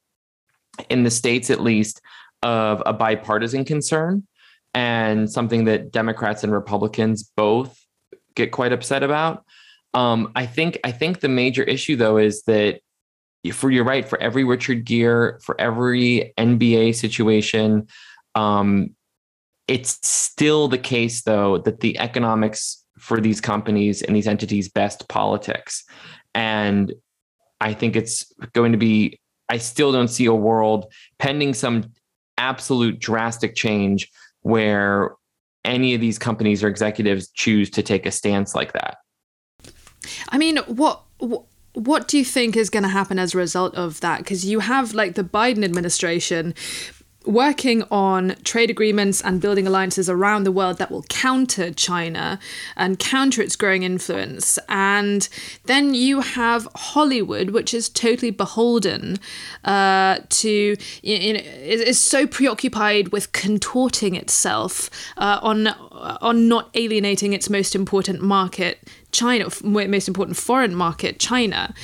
[0.89, 2.01] in the states, at least,
[2.43, 4.27] of a bipartisan concern
[4.73, 7.85] and something that Democrats and Republicans both
[8.35, 9.45] get quite upset about.
[9.95, 12.81] Um, I think I think the major issue though is that
[13.53, 17.89] for you're right for every Richard Gere, for every NBA situation,
[18.35, 18.95] um,
[19.67, 25.09] it's still the case though that the economics for these companies and these entities best
[25.09, 25.85] politics,
[26.35, 26.93] and
[27.61, 29.19] I think it's going to be.
[29.49, 31.93] I still don't see a world pending some
[32.39, 34.09] absolute drastic change
[34.43, 35.17] where
[35.65, 38.99] any of these companies or executives choose to take a stance like that.
[40.31, 43.75] I mean, what, what what do you think is going to happen as a result
[43.75, 44.19] of that?
[44.19, 46.55] Because you have like the Biden administration
[47.27, 52.39] working on trade agreements and building alliances around the world that will counter China
[52.77, 54.59] and counter its growing influence.
[54.69, 55.29] And
[55.65, 59.19] then you have Hollywood, which is totally beholden
[59.65, 65.69] uh, to, you know, is so preoccupied with contorting itself uh, on
[66.01, 71.75] on not alienating its most important market, China, most important foreign market, China.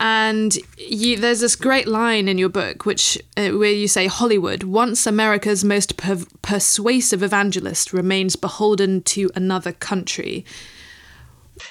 [0.00, 4.62] And you, there's this great line in your book, which uh, where you say Hollywood,
[4.62, 10.44] once America's most per- persuasive evangelist, remains beholden to another country.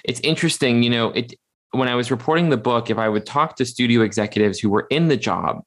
[0.04, 1.10] It's interesting, you know.
[1.12, 1.34] It
[1.72, 4.88] when I was reporting the book, if I would talk to studio executives who were
[4.90, 5.64] in the job,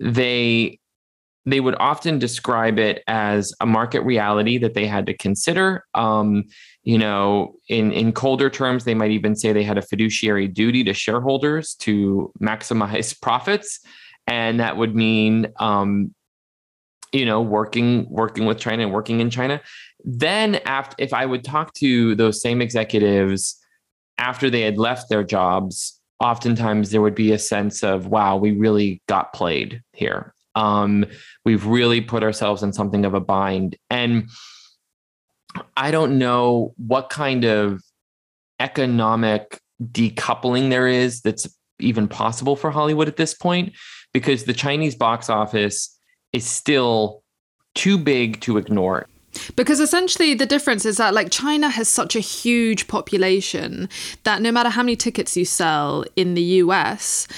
[0.00, 0.79] they
[1.46, 5.84] they would often describe it as a market reality that they had to consider.
[5.94, 6.44] Um,
[6.82, 10.84] you know, in in colder terms, they might even say they had a fiduciary duty
[10.84, 13.80] to shareholders to maximize profits,
[14.26, 16.14] and that would mean, um,
[17.12, 19.60] you know, working working with China and working in China.
[20.04, 23.56] Then, after if I would talk to those same executives
[24.18, 28.52] after they had left their jobs, oftentimes there would be a sense of, "Wow, we
[28.52, 31.06] really got played here." Um,
[31.44, 33.76] we've really put ourselves in something of a bind.
[33.88, 34.28] And
[35.76, 37.82] I don't know what kind of
[38.58, 43.72] economic decoupling there is that's even possible for Hollywood at this point,
[44.12, 45.96] because the Chinese box office
[46.32, 47.22] is still
[47.74, 49.06] too big to ignore.
[49.56, 53.88] Because essentially, the difference is that, like, China has such a huge population
[54.24, 57.28] that no matter how many tickets you sell in the US,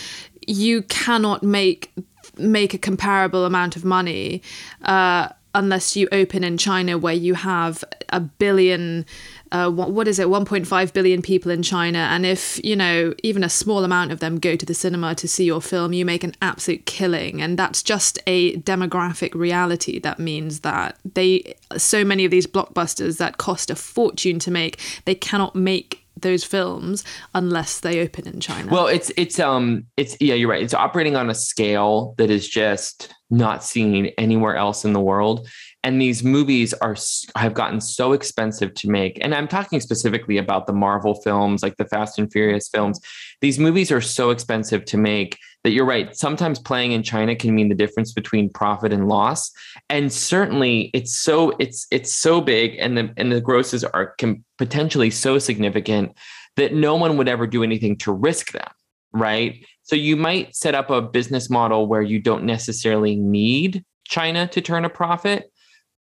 [0.47, 1.93] you cannot make
[2.39, 4.43] make a comparable amount of money
[4.83, 9.05] uh, unless you open in China, where you have a billion.
[9.51, 13.51] Uh, what is it 1.5 billion people in china and if you know even a
[13.51, 16.33] small amount of them go to the cinema to see your film you make an
[16.41, 22.31] absolute killing and that's just a demographic reality that means that they so many of
[22.31, 28.01] these blockbusters that cost a fortune to make they cannot make those films unless they
[28.01, 28.73] open in China.
[28.73, 30.63] Well, it's it's um it's yeah, you're right.
[30.63, 35.49] It's operating on a scale that is just not seen anywhere else in the world.
[35.85, 36.97] And these movies are
[37.37, 39.19] have gotten so expensive to make.
[39.21, 43.01] And I'm talking specifically about the Marvel films, like the Fast and Furious films.
[43.41, 46.17] These movies are so expensive to make that you're right.
[46.17, 49.51] Sometimes playing in China can mean the difference between profit and loss.
[49.89, 54.45] And certainly it's so it's it's so big and the and the grosses are can
[54.59, 56.17] potentially so significant
[56.57, 58.69] that no one would ever do anything to risk them,
[59.13, 59.65] right?
[59.83, 64.61] So you might set up a business model where you don't necessarily need China to
[64.61, 65.51] turn a profit,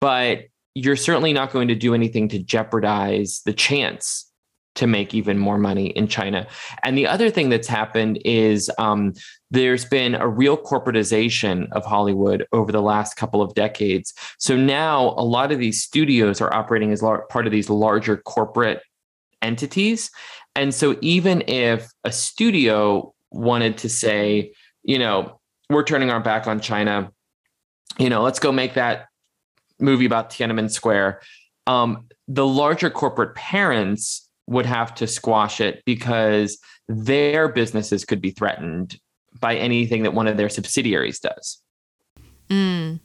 [0.00, 0.44] but
[0.74, 4.27] you're certainly not going to do anything to jeopardize the chance
[4.78, 6.46] to make even more money in China.
[6.84, 9.12] And the other thing that's happened is um,
[9.50, 14.14] there's been a real corporatization of Hollywood over the last couple of decades.
[14.38, 18.16] So now a lot of these studios are operating as lar- part of these larger
[18.16, 18.82] corporate
[19.42, 20.10] entities.
[20.54, 26.46] And so even if a studio wanted to say, you know, we're turning our back
[26.46, 27.10] on China,
[27.98, 29.06] you know, let's go make that
[29.80, 31.20] movie about Tiananmen Square.
[31.66, 36.58] Um, the larger corporate parents would have to squash it because
[36.88, 38.98] their businesses could be threatened
[39.40, 41.62] by anything that one of their subsidiaries does.
[42.48, 43.00] Mm.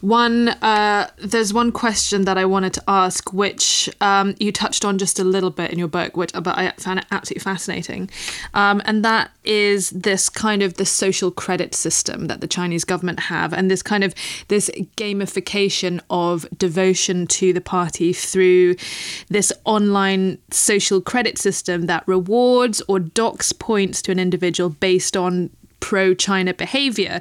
[0.00, 4.98] One, uh, there's one question that I wanted to ask, which um, you touched on
[4.98, 8.10] just a little bit in your book, which but I found it absolutely fascinating,
[8.54, 13.20] um, and that is this kind of the social credit system that the Chinese government
[13.20, 14.14] have, and this kind of
[14.48, 18.76] this gamification of devotion to the party through
[19.28, 25.50] this online social credit system that rewards or docks points to an individual based on
[25.80, 27.20] pro China behavior.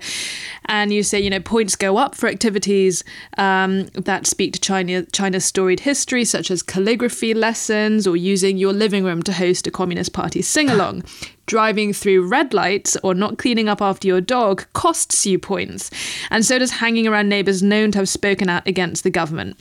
[0.65, 3.03] And you say, you know, points go up for activities
[3.37, 8.73] um, that speak to China, China's storied history, such as calligraphy lessons or using your
[8.73, 11.03] living room to host a Communist Party sing along.
[11.45, 15.89] Driving through red lights or not cleaning up after your dog costs you points.
[16.29, 19.57] And so does hanging around neighbours known to have spoken out against the government.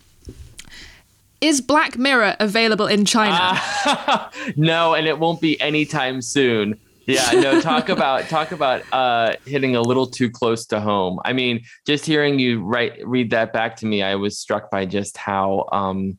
[1.40, 3.61] Is Black Mirror available in China?
[3.85, 9.35] Uh, no, and it won't be anytime soon yeah no talk about talk about uh
[9.45, 11.21] hitting a little too close to home.
[11.25, 14.87] I mean just hearing you write read that back to me i was struck by
[14.87, 16.18] just how um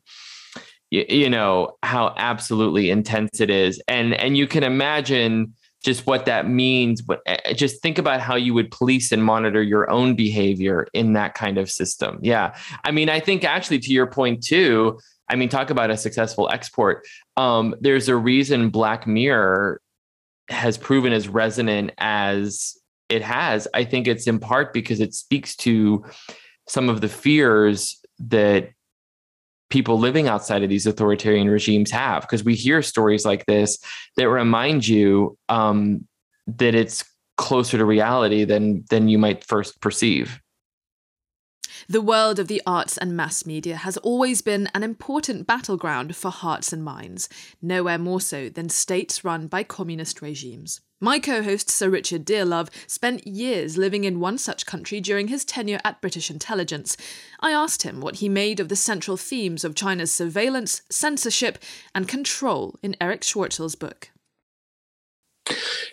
[0.90, 3.80] you, you know how absolutely intense it is.
[3.88, 5.54] And and you can imagine
[5.84, 9.24] just what that means but eh, eh, just think about how you would police and
[9.24, 12.18] monitor your own behavior in that kind of system.
[12.22, 12.56] Yeah.
[12.84, 14.98] I mean i think actually to your point too
[15.28, 17.06] i mean talk about a successful export.
[17.36, 19.80] Um, there's a reason black mirror
[20.48, 22.76] has proven as resonant as
[23.08, 26.04] it has, I think it's in part because it speaks to
[26.66, 28.70] some of the fears that
[29.70, 32.22] people living outside of these authoritarian regimes have.
[32.22, 33.78] Because we hear stories like this
[34.16, 36.06] that remind you um,
[36.46, 37.04] that it's
[37.36, 40.40] closer to reality than than you might first perceive
[41.88, 46.30] the world of the arts and mass media has always been an important battleground for
[46.30, 47.30] hearts and minds,
[47.62, 50.82] nowhere more so than states run by communist regimes.
[51.00, 55.44] My co host, Sir Richard Dearlove, spent years living in one such country during his
[55.44, 56.96] tenure at British intelligence.
[57.40, 61.58] I asked him what he made of the central themes of China's surveillance, censorship,
[61.94, 64.10] and control in Erich Schwartzel's book.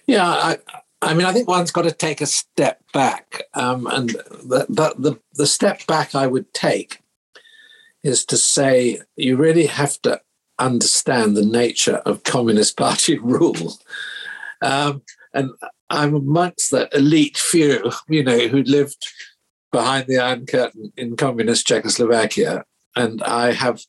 [0.08, 0.58] Yeah, I,
[1.06, 5.20] I mean, I think one's got to take a step back, um, and the, the,
[5.36, 7.00] the step back I would take
[8.04, 10.20] is to say you really have to
[10.58, 13.78] understand the nature of Communist Party rule,
[14.64, 15.52] um, and
[15.92, 19.06] I'm amongst the elite few, you know, who lived
[19.72, 22.64] behind the Iron Curtain in communist Czechoslovakia,
[22.96, 23.82] and I have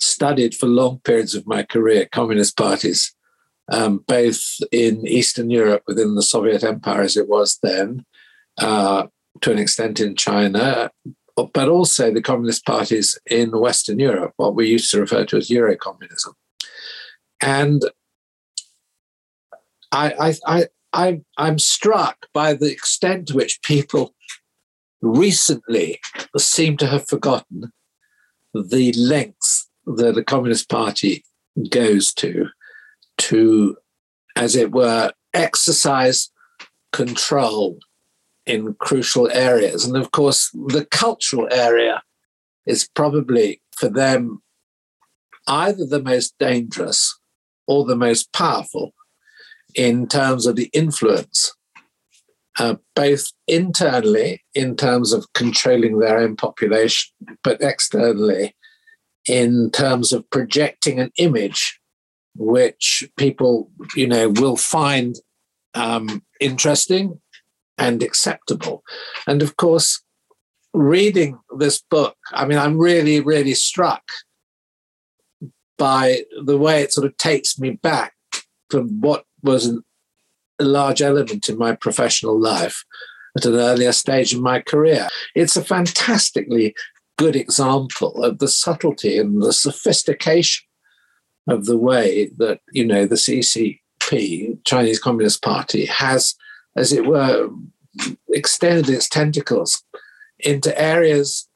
[0.00, 3.14] studied for long periods of my career communist parties
[3.72, 8.04] um, both in Eastern Europe within the Soviet Empire as it was then,
[8.58, 9.06] uh,
[9.40, 10.90] to an extent in China,
[11.52, 15.48] but also the communist parties in Western Europe, what we used to refer to as
[15.48, 16.32] Eurocommunism.
[17.42, 17.82] And
[19.92, 24.14] I, I, I, I'm struck by the extent to which people
[25.02, 26.00] recently
[26.38, 27.72] seem to have forgotten
[28.54, 31.24] the lengths that the Communist Party
[31.70, 32.48] goes to
[33.18, 33.76] to,
[34.36, 36.30] as it were, exercise
[36.92, 37.78] control
[38.46, 39.84] in crucial areas.
[39.84, 42.02] And of course, the cultural area
[42.64, 44.42] is probably for them
[45.46, 47.18] either the most dangerous
[47.66, 48.92] or the most powerful
[49.74, 51.52] in terms of the influence,
[52.58, 57.12] uh, both internally in terms of controlling their own population,
[57.44, 58.56] but externally
[59.28, 61.78] in terms of projecting an image
[62.38, 65.16] which people, you know, will find
[65.74, 67.20] um, interesting
[67.78, 68.82] and acceptable.
[69.26, 70.02] And of course,
[70.72, 74.02] reading this book, I mean, I'm really, really struck
[75.78, 78.14] by the way it sort of takes me back
[78.70, 79.82] from what was an,
[80.58, 82.84] a large element in my professional life
[83.36, 85.08] at an earlier stage in my career.
[85.34, 86.74] It's a fantastically
[87.18, 90.65] good example of the subtlety and the sophistication
[91.46, 96.34] of the way that you know the CCP, Chinese Communist Party, has,
[96.76, 97.48] as it were,
[98.28, 99.82] extended its tentacles
[100.38, 101.48] into areas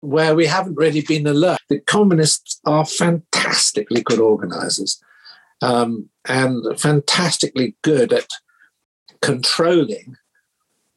[0.00, 1.58] where we haven't really been alert.
[1.68, 5.02] The communists are fantastically good organizers
[5.62, 8.28] um, and fantastically good at
[9.22, 10.16] controlling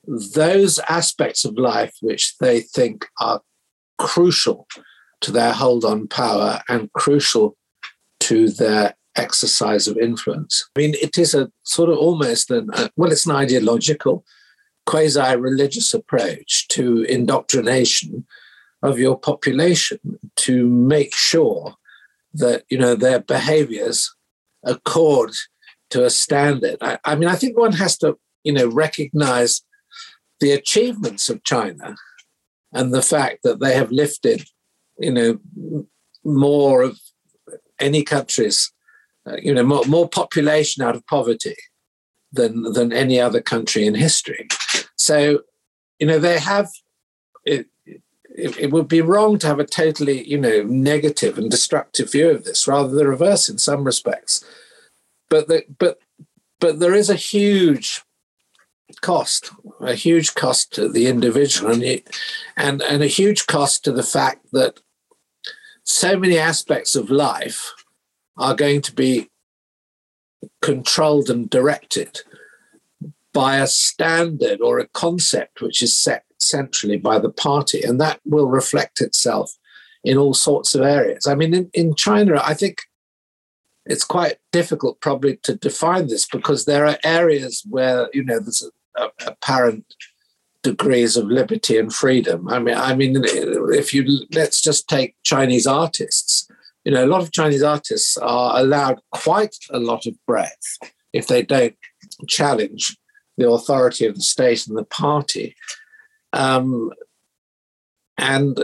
[0.05, 3.41] those aspects of life which they think are
[3.97, 4.67] crucial
[5.21, 7.57] to their hold on power and crucial
[8.27, 10.69] to their exercise of influence.
[10.75, 14.25] I mean, it is a sort of almost an, well, it's an ideological,
[14.85, 18.25] quasi religious approach to indoctrination
[18.83, 19.99] of your population
[20.35, 21.75] to make sure
[22.33, 24.13] that, you know, their behaviors
[24.63, 25.31] accord
[25.89, 26.77] to a standard.
[26.81, 29.63] I, I mean, I think one has to, you know, recognize
[30.39, 31.95] the achievements of China
[32.71, 34.45] and the fact that they have lifted,
[34.99, 35.85] you know,
[36.23, 36.99] more of
[37.79, 38.71] any countries,
[39.25, 41.55] uh, you know, more, more population out of poverty
[42.31, 44.47] than than any other country in history.
[44.95, 45.41] So,
[45.99, 46.69] you know, they have.
[47.45, 47.67] It,
[48.37, 52.29] it, it would be wrong to have a totally, you know, negative and destructive view
[52.29, 52.67] of this.
[52.67, 54.45] Rather, the reverse in some respects.
[55.29, 55.99] But the, but
[56.59, 58.03] but there is a huge
[59.01, 59.51] cost,
[59.81, 62.15] a huge cost to the individual, and it,
[62.55, 64.79] and and a huge cost to the fact that
[65.87, 67.73] so many aspects of life
[68.37, 69.29] are going to be
[70.61, 72.19] controlled and directed
[73.33, 77.81] by a standard or a concept which is set centrally by the party.
[77.81, 79.57] And that will reflect itself
[80.03, 81.25] in all sorts of areas.
[81.25, 82.81] I mean, in, in China, I think
[83.85, 88.69] it's quite difficult probably to define this because there are areas where, you know, there's
[88.97, 89.85] a, a, apparent
[90.63, 92.47] degrees of liberty and freedom.
[92.49, 96.47] I mean, I mean, if you let's just take Chinese artists.
[96.83, 100.77] You know, a lot of Chinese artists are allowed quite a lot of breadth
[101.11, 101.75] if they don't
[102.29, 102.95] challenge
[103.37, 105.55] the authority of the state and the party.
[106.31, 106.91] Um,
[108.17, 108.57] and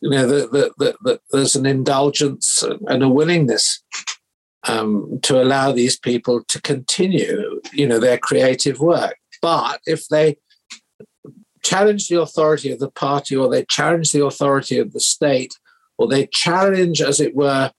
[0.00, 3.82] you know, the, the, the, there's an indulgence and a willingness
[4.66, 9.16] um, to allow these people to continue, you know, their creative work.
[9.42, 10.36] But if they
[11.62, 15.52] challenge the authority of the party, or they challenge the authority of the state,
[15.98, 17.70] or they challenge, as it were,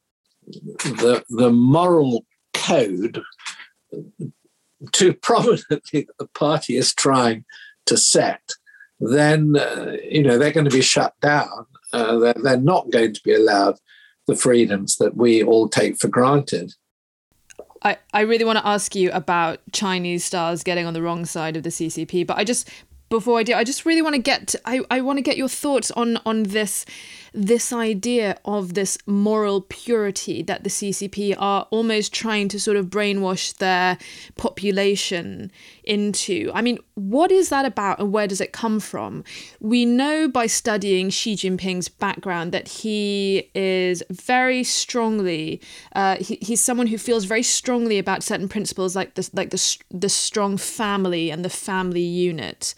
[0.46, 3.22] the the moral code
[4.92, 7.46] too prominently that the party is trying
[7.86, 8.42] to set,
[9.00, 11.66] then uh, you know they're going to be shut down.
[11.94, 13.78] Uh, they're, they're not going to be allowed
[14.28, 16.74] the freedoms that we all take for granted.
[17.84, 21.58] I, I really want to ask you about Chinese stars getting on the wrong side
[21.58, 22.70] of the CCP, but I just
[23.12, 25.50] before I do, I just really want to get I, I want to get your
[25.50, 26.86] thoughts on on this
[27.34, 32.88] this idea of this moral purity that the CCP are almost trying to sort of
[32.88, 33.98] brainwash their
[34.36, 35.52] population
[35.86, 36.52] into.
[36.54, 39.24] I mean, what is that about and where does it come from?
[39.62, 45.62] We know by studying Xi Jinping's background that he is very strongly,
[45.96, 49.78] uh, he, he's someone who feels very strongly about certain principles like the, like the,
[49.90, 52.76] the strong family and the family unit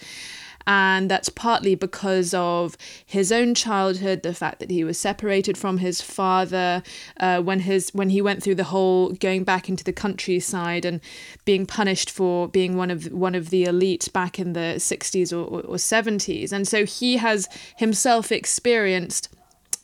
[0.66, 5.80] and that's partly because of his own childhood, the fact that he was separated from
[5.80, 6.84] his father
[7.20, 11.02] uh, when his when he went through the whole going back into the countryside and
[11.46, 15.44] being punished for being one of one of the elite back in the 60s or,
[15.44, 17.48] or, or 70s, and so he has
[17.78, 19.30] himself experienced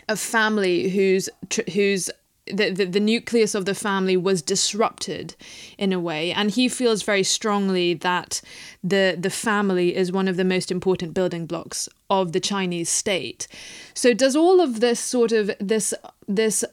[0.07, 1.29] a family whose
[1.73, 2.09] whose
[2.49, 5.35] the, the, the nucleus of the family was disrupted
[5.77, 6.31] in a way.
[6.31, 8.41] And he feels very strongly that
[8.83, 13.47] the the family is one of the most important building blocks of the Chinese state.
[13.93, 15.93] So does all of this sort of this
[16.27, 16.63] this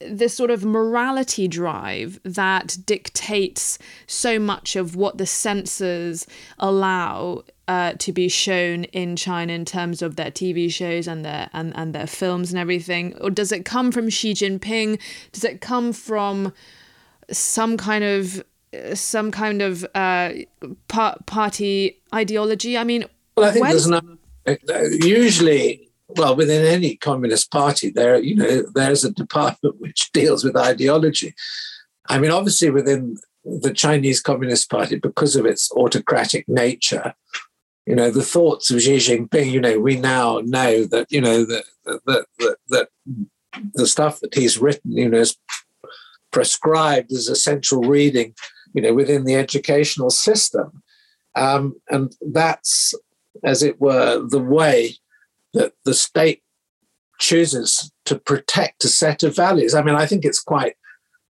[0.00, 6.26] this sort of morality drive that dictates so much of what the censors
[6.58, 11.50] allow uh, to be shown in China in terms of their TV shows and their
[11.52, 13.16] and, and their films and everything?
[13.20, 15.00] Or does it come from Xi Jinping?
[15.32, 16.52] Does it come from
[17.30, 18.44] some kind of
[18.94, 20.30] some kind of uh,
[20.88, 22.78] par- party ideology?
[22.78, 23.04] I mean,
[23.36, 24.00] well, I think there's no,
[25.00, 30.56] usually well within any communist party there you know there's a department which deals with
[30.56, 31.34] ideology.
[32.08, 37.14] I mean, obviously within the Chinese Communist Party, because of its autocratic nature,
[37.86, 41.44] you know, the thoughts of Xi Jinping, you know, we now know that, you know,
[41.44, 42.88] that, that, that,
[43.74, 45.36] the stuff that he's written, you know, is
[46.32, 48.34] prescribed as essential reading,
[48.74, 50.82] you know, within the educational system.
[51.36, 52.92] Um, and that's,
[53.44, 54.96] as it were, the way
[55.54, 56.42] that the state
[57.18, 59.74] chooses to protect a set of values.
[59.74, 60.74] I mean, I think it's quite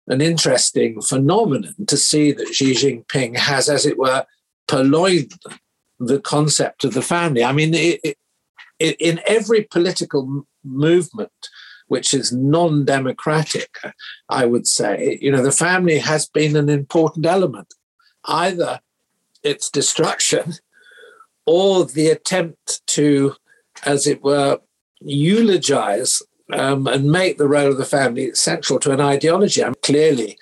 [0.07, 4.25] an interesting phenomenon to see that Xi Jinping has, as it were,
[4.67, 5.33] purloined
[6.07, 7.43] the concept of the family.
[7.43, 7.99] I mean, it,
[8.79, 11.49] it, in every political movement
[11.87, 13.77] which is non democratic,
[14.29, 17.73] I would say, you know, the family has been an important element,
[18.25, 18.79] either
[19.43, 20.53] its destruction
[21.45, 23.35] or the attempt to,
[23.85, 24.59] as it were,
[25.01, 26.21] eulogize
[26.53, 29.61] um, and make the role of the family central to an ideology.
[29.61, 30.37] I mean, clearly,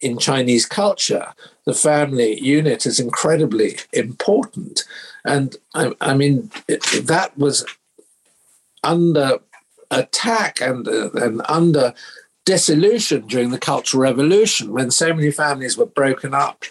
[0.00, 1.34] in Chinese culture,
[1.64, 4.84] the family unit is incredibly important.
[5.24, 7.64] And I, I mean, it, that was
[8.84, 9.38] under
[9.90, 11.94] attack and, uh, and under
[12.44, 16.64] dissolution during the Cultural Revolution when so many families were broken up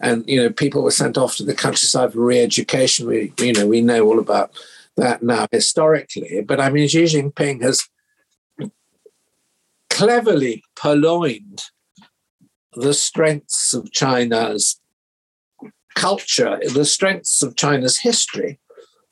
[0.00, 3.06] and you know people were sent off to the countryside for re-education.
[3.06, 4.50] We you know we know all about
[4.96, 6.40] that now historically.
[6.40, 7.88] But I mean, Xi Jinping has
[9.90, 11.62] cleverly purloined
[12.74, 14.80] the strengths of China's
[15.94, 18.58] culture, the strengths of China's history,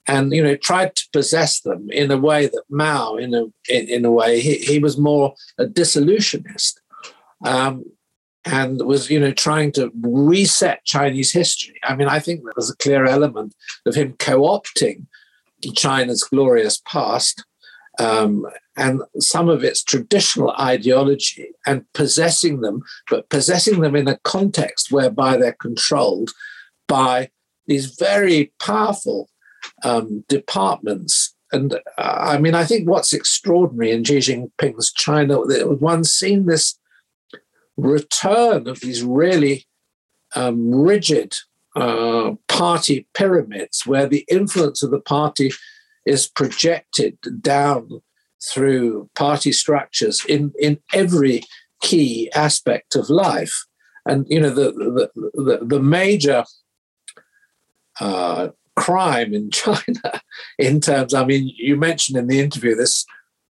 [0.06, 3.88] and you know tried to possess them in a way that Mao, in a in,
[3.88, 6.74] in a way, he, he was more a dissolutionist,
[7.44, 7.84] um,
[8.44, 11.78] and was you know trying to reset Chinese history.
[11.82, 13.54] I mean, I think there was a clear element
[13.86, 15.06] of him co-opting
[15.74, 17.44] China's glorious past
[17.98, 18.46] um,
[18.76, 24.92] and some of its traditional ideology and possessing them, but possessing them in a context
[24.92, 26.30] whereby they're controlled
[26.86, 27.30] by
[27.66, 29.28] these very powerful
[29.84, 31.34] um, departments.
[31.52, 36.78] And uh, I mean, I think what's extraordinary in Xi Jinping's China, one's seen this
[37.76, 39.66] return of these really
[40.34, 41.34] um, rigid
[41.76, 45.52] uh, party pyramids where the influence of the party
[46.08, 48.00] is projected down
[48.42, 51.42] through party structures in, in every
[51.82, 53.66] key aspect of life.
[54.06, 56.44] And you know the the, the, the major
[58.00, 58.48] uh,
[58.78, 60.22] crime in China,
[60.58, 63.04] in terms, I mean, you mentioned in the interview this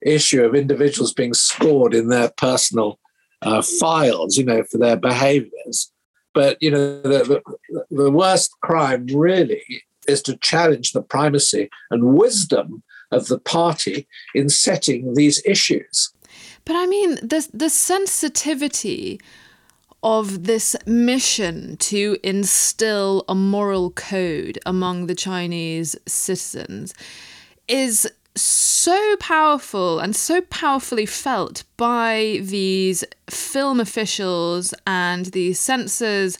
[0.02, 3.00] issue of individuals being scored in their personal
[3.42, 5.92] uh, files, you know, for their behaviors.
[6.34, 9.64] But, you know, the, the, the worst crime really
[10.08, 16.12] is to challenge the primacy and wisdom of the party in setting these issues.
[16.66, 19.22] But I mean, the, the sensitivity
[20.04, 26.94] of this mission to instill a moral code among the Chinese citizens
[27.68, 36.38] is so powerful and so powerfully felt by these film officials and these censors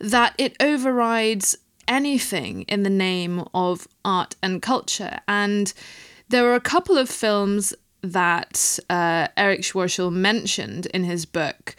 [0.00, 1.56] that it overrides
[1.90, 5.20] anything in the name of art and culture.
[5.28, 5.74] And
[6.28, 11.76] there were a couple of films that uh, Erich Schwartzel mentioned in his book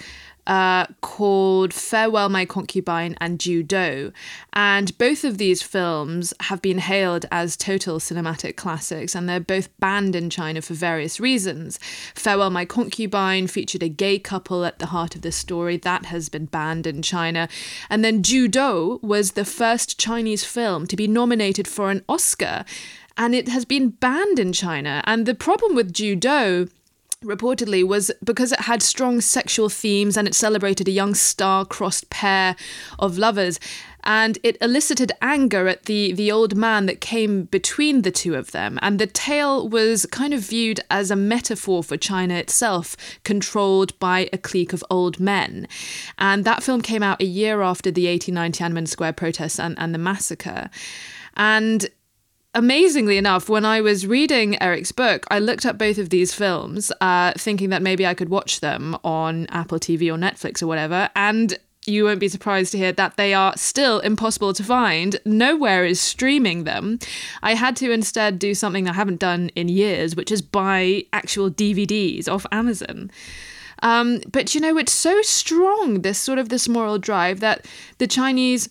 [0.47, 4.11] uh, called Farewell My Concubine and Ju Dou.
[4.53, 9.69] And both of these films have been hailed as total cinematic classics, and they're both
[9.79, 11.79] banned in China for various reasons.
[12.15, 16.29] Farewell My Concubine featured a gay couple at the heart of the story, that has
[16.29, 17.47] been banned in China.
[17.89, 22.65] And then Ju Dou was the first Chinese film to be nominated for an Oscar,
[23.17, 25.03] and it has been banned in China.
[25.05, 26.69] And the problem with Ju Dou
[27.23, 32.55] reportedly was because it had strong sexual themes and it celebrated a young star-crossed pair
[32.97, 33.59] of lovers.
[34.03, 38.51] And it elicited anger at the the old man that came between the two of
[38.51, 38.79] them.
[38.81, 44.27] And the tale was kind of viewed as a metaphor for China itself controlled by
[44.33, 45.67] a clique of old men.
[46.17, 49.93] And that film came out a year after the 89 Tiananmen Square protests and, and
[49.93, 50.71] the massacre.
[51.37, 51.87] And
[52.53, 56.91] amazingly enough, when I was reading Erich's book, I looked up both of these films,
[57.01, 61.09] uh, thinking that maybe I could watch them on Apple TV or Netflix or whatever.
[61.15, 65.19] And you won't be surprised to hear that they are still impossible to find.
[65.25, 66.99] Nowhere is streaming them.
[67.41, 71.49] I had to instead do something I haven't done in years, which is buy actual
[71.49, 73.09] DVDs off Amazon.
[73.81, 77.65] Um, but you know, it's so strong, this sort of this moral drive that
[77.97, 78.69] the Chinese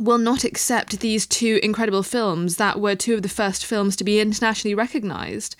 [0.00, 4.04] will not accept these two incredible films that were two of the first films to
[4.04, 5.56] be internationally recognized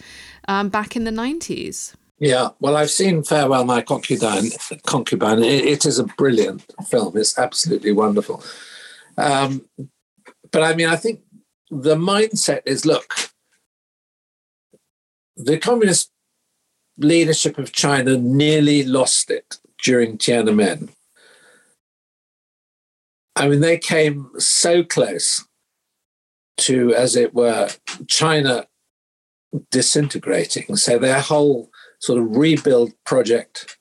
[0.47, 1.95] um, back in the 90s.
[2.19, 4.51] Yeah, well, I've seen Farewell My Concubine.
[4.87, 5.43] Concubine.
[5.43, 7.17] It, it is a brilliant film.
[7.17, 8.43] It's absolutely wonderful.
[9.17, 9.65] Um,
[10.51, 11.21] but I mean, I think
[11.71, 13.15] the mindset is look,
[15.37, 16.11] the communist
[16.97, 20.91] leadership of China nearly lost it during Tiananmen.
[23.39, 25.47] I mean, they came so close
[26.59, 27.69] to, as it were,
[28.09, 28.67] China
[29.71, 30.75] disintegrating.
[30.77, 31.71] So their whole
[32.01, 33.79] sort of rebuild project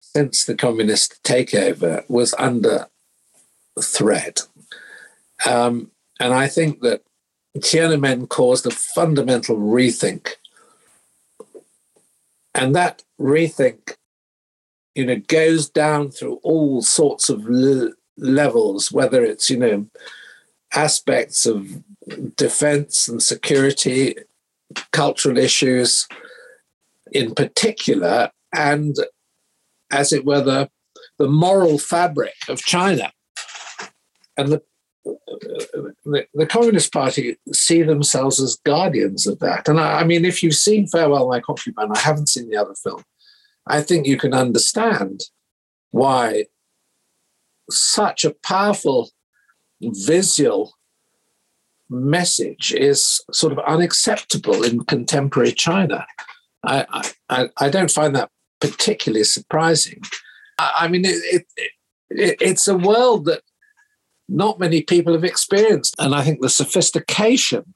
[0.00, 2.88] since the communist takeover was under
[3.80, 4.42] threat.
[5.46, 7.02] Um, and I think that
[7.58, 10.36] Tiananmen caused a fundamental rethink.
[12.54, 13.96] And that rethink,
[14.94, 17.44] you know, goes down through all sorts of
[18.16, 19.86] levels, whether it's, you know,
[20.72, 21.82] aspects of
[22.36, 24.16] defense and security,
[24.92, 26.06] cultural issues
[27.12, 28.96] in particular, and
[29.90, 30.68] as it were, the,
[31.18, 33.12] the moral fabric of China.
[34.36, 34.62] And the,
[35.04, 39.68] the, the, Communist Party see themselves as guardians of that.
[39.68, 42.74] And I, I mean, if you've seen Farewell My Concubine, I haven't seen the other
[42.74, 43.04] film,
[43.66, 45.22] I think you can understand
[45.92, 46.46] why
[47.70, 49.10] such a powerful
[49.80, 50.74] visual
[51.90, 56.06] message is sort of unacceptable in contemporary China.
[56.64, 60.00] I, I, I don't find that particularly surprising.
[60.58, 61.70] I, I mean, it, it,
[62.10, 63.42] it, it's a world that
[64.28, 65.94] not many people have experienced.
[65.98, 67.74] And I think the sophistication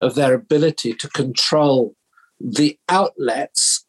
[0.00, 1.94] of their ability to control
[2.38, 3.84] the outlets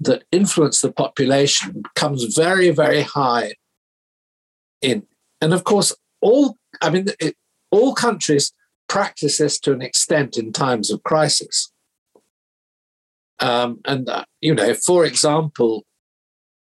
[0.00, 3.54] that influence the population comes very, very high
[4.84, 5.06] in.
[5.40, 7.36] And of course, all I mean, it,
[7.70, 8.52] all countries
[8.88, 11.72] practice this to an extent in times of crisis.
[13.40, 15.84] Um, and uh, you know, for example,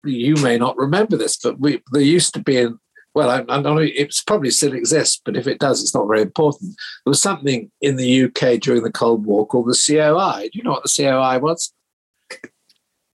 [0.03, 2.79] you may not remember this, but we there used to be in
[3.17, 6.07] well, I, I don't know, it probably still exists, but if it does, it's not
[6.07, 6.75] very important.
[7.03, 10.49] There was something in the UK during the Cold War called the COI.
[10.53, 11.73] Do you know what the COI was?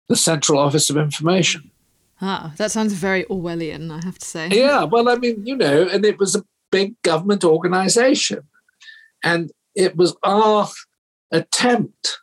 [0.09, 1.71] The Central Office of Information.
[2.25, 4.47] Ah, that sounds very Orwellian, I have to say.
[4.47, 8.43] Yeah, well, I mean, you know, and it was a big government organization.
[9.23, 10.69] And it was our
[11.31, 12.19] attempt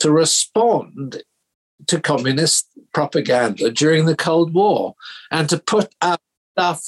[0.00, 1.22] to respond
[1.86, 4.96] to communist propaganda during the Cold War
[5.30, 6.20] and to put out
[6.52, 6.84] stuff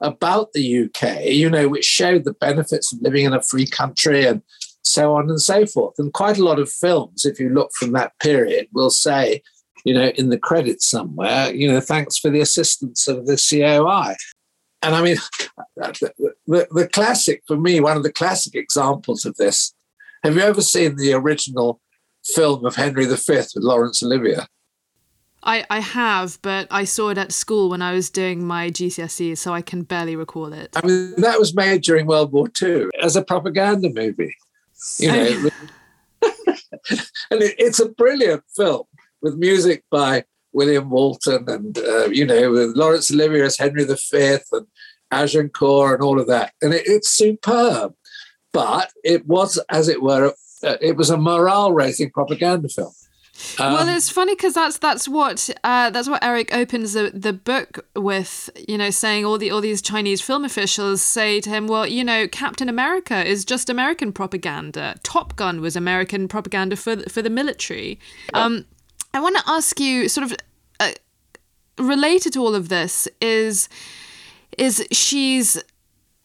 [0.00, 4.26] about the UK, you know, which showed the benefits of living in a free country
[4.26, 4.42] and
[4.82, 5.94] so on and so forth.
[5.98, 9.42] And quite a lot of films, if you look from that period, will say
[9.84, 14.14] you know, in the credits somewhere, you know, thanks for the assistance of the COI.
[14.82, 15.16] And I mean,
[15.76, 19.74] the, the, the classic for me, one of the classic examples of this.
[20.22, 21.80] Have you ever seen the original
[22.24, 24.46] film of Henry V with Laurence Olivier?
[25.42, 29.36] I, I have, but I saw it at school when I was doing my GCSE,
[29.36, 30.74] so I can barely recall it.
[30.74, 34.34] I mean, that was made during World War II as a propaganda movie.
[34.98, 35.50] You oh,
[36.22, 36.30] know,
[37.30, 38.84] and it, it's a brilliant film
[39.24, 44.38] with music by William Walton and, uh, you know, with Laurence Olivier as Henry V
[44.52, 44.66] and
[45.10, 46.52] Agincourt and all of that.
[46.62, 47.94] And it, it's superb.
[48.52, 52.92] But it was, as it were, uh, it was a morale raising propaganda film.
[53.58, 57.32] Um, well, it's funny because that's that's what uh, that's what Erich opens the, the
[57.32, 58.48] book with.
[58.68, 62.04] You know, saying all the all these Chinese film officials say to him, "Well, you
[62.04, 64.94] know, Captain America is just American propaganda.
[65.02, 67.98] Top Gun was American propaganda for for the military."
[68.34, 68.66] Um,
[69.14, 70.36] I want to ask you, sort of
[70.80, 70.90] uh,
[71.78, 73.68] related to all of this, is
[74.58, 75.62] is Xi's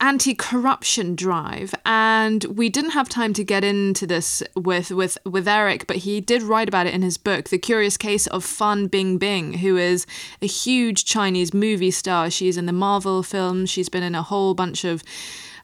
[0.02, 5.88] anti-corruption drive and we didn't have time to get into this with with with Erich
[5.88, 9.58] but he did write about it in his book The Curious Case of Fan Bingbing
[9.58, 10.06] who is
[10.42, 12.30] a huge Chinese movie star.
[12.30, 13.70] She's in the Marvel films.
[13.70, 15.04] She's been in a whole bunch of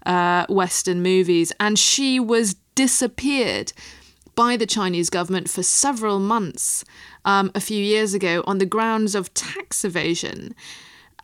[0.06, 1.52] uh, western movies.
[1.60, 3.72] And she was disappeared
[4.36, 6.84] by the Chinese government for several months
[7.26, 10.56] um, a few years ago on the grounds of tax evasion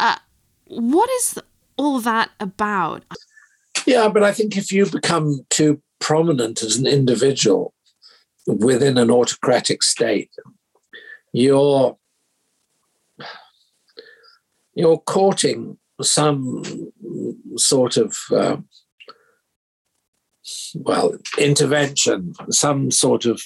[0.01, 0.15] uh,
[0.65, 1.39] what is
[1.77, 3.03] all that about?
[3.85, 7.73] Yeah, but I think if you become too prominent as an individual
[8.47, 10.31] within an autocratic state,
[11.33, 11.97] you're
[14.73, 16.63] you're courting some
[17.57, 18.57] sort of uh,
[20.75, 23.41] well intervention, some sort of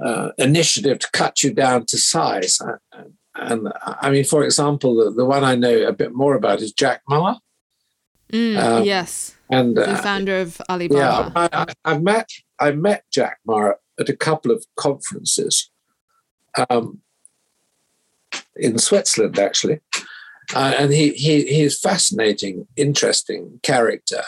[0.00, 2.60] uh, initiative to cut you down to size.
[3.34, 6.72] And I mean, for example, the, the one I know a bit more about is
[6.72, 7.38] Jack Ma.
[8.32, 11.32] Mm, um, yes, and the uh, founder of Alibaba.
[11.34, 15.70] Yeah, I, I, met I met Jack Ma at a couple of conferences
[16.70, 17.00] um,
[18.56, 19.80] in Switzerland, actually,
[20.54, 24.22] uh, and he he he is fascinating, interesting character.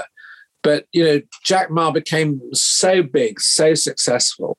[0.63, 4.59] But you know, Jack Ma became so big, so successful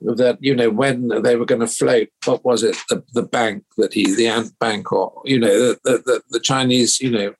[0.00, 2.76] that you know when they were going to float what was it?
[2.88, 7.00] The, the bank that he the ant bank or you know the, the, the chinese
[7.00, 7.34] you know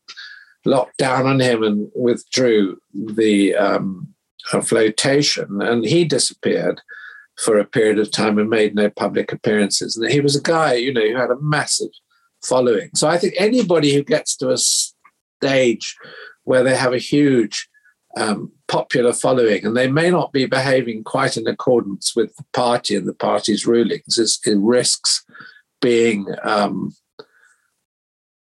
[0.65, 4.09] locked down on him and withdrew the um,
[4.53, 5.61] a flotation.
[5.61, 6.81] And he disappeared
[7.39, 9.97] for a period of time and made no public appearances.
[9.97, 11.91] And he was a guy you know who had a massive
[12.43, 12.91] following.
[12.95, 15.97] So i think anybody who gets to a stage
[16.45, 17.69] where they have a huge
[18.17, 22.97] um, popular following, and they may not be behaving quite in accordance with the party
[22.97, 24.19] and the party's rulings.
[24.19, 25.25] it risks
[25.81, 26.95] being, um,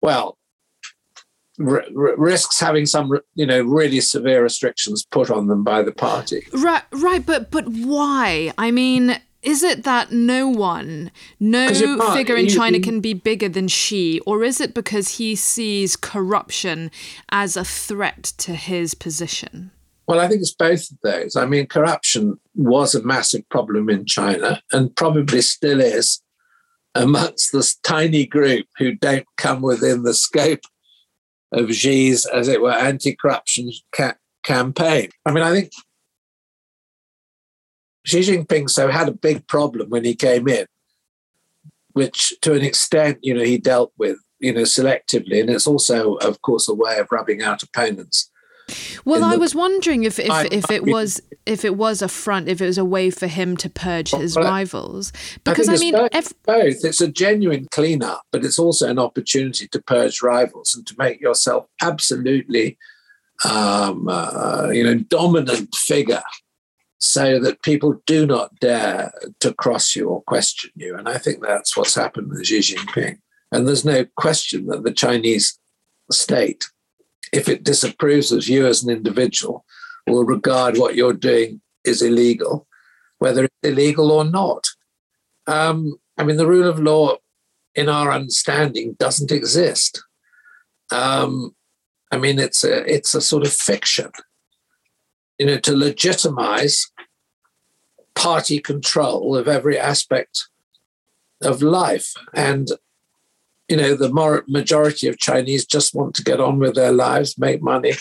[0.02, 0.38] well,
[1.60, 1.86] r-
[2.16, 6.46] risks having some, you know, really severe restrictions put on them by the party.
[6.54, 8.54] Right, right, but but why?
[8.58, 11.70] I mean, is it that no one, no
[12.14, 16.90] figure in China can be bigger than Xi, or is it because he sees corruption
[17.30, 19.72] as a threat to his position?
[20.08, 21.36] Well, I think it's both of those.
[21.36, 26.22] I mean, corruption was a massive problem in China and probably still is
[26.94, 30.62] amongst this tiny group who don't come within the scope
[31.52, 35.10] of Xi's, as it were, anti corruption ca- campaign.
[35.26, 35.72] I mean, I think
[38.06, 40.68] Xi Jinping so had a big problem when he came in,
[41.94, 45.42] which to an extent, you know, he dealt with, you know, selectively.
[45.42, 48.30] And it's also, of course, a way of rubbing out opponents.
[49.06, 52.50] Well, I was wondering if if, I, if it was if it was a front,
[52.50, 55.14] if it was a way for him to purge his rivals.
[55.44, 56.84] Because I, I mean, both, ev- both.
[56.84, 61.22] It's a genuine cleanup, but it's also an opportunity to purge rivals and to make
[61.22, 62.80] yourself absolutely,
[63.48, 66.24] um, uh, you know, dominant figure
[67.06, 70.96] so that people do not dare to cross you or question you.
[70.96, 73.20] And I think that's what's happened with Xi Jinping.
[73.52, 75.60] And there's no question that the Chinese
[76.12, 76.66] state,
[77.32, 79.66] if it disapproves of you as an individual,
[80.08, 82.68] will regard what you're doing is illegal,
[83.20, 84.66] whether it's illegal or not.
[85.48, 87.18] Um, I mean, the rule of law,
[87.76, 90.04] in our understanding, doesn't exist.
[90.92, 91.56] Um,
[92.12, 94.12] I mean, it's a it's a sort of fiction
[95.38, 96.92] you know, to legitimize
[98.16, 100.48] party control of every aspect
[101.42, 102.14] of life.
[102.34, 102.70] And,
[103.68, 107.62] you know, the majority of Chinese just want to get on with their lives, make
[107.62, 107.94] money,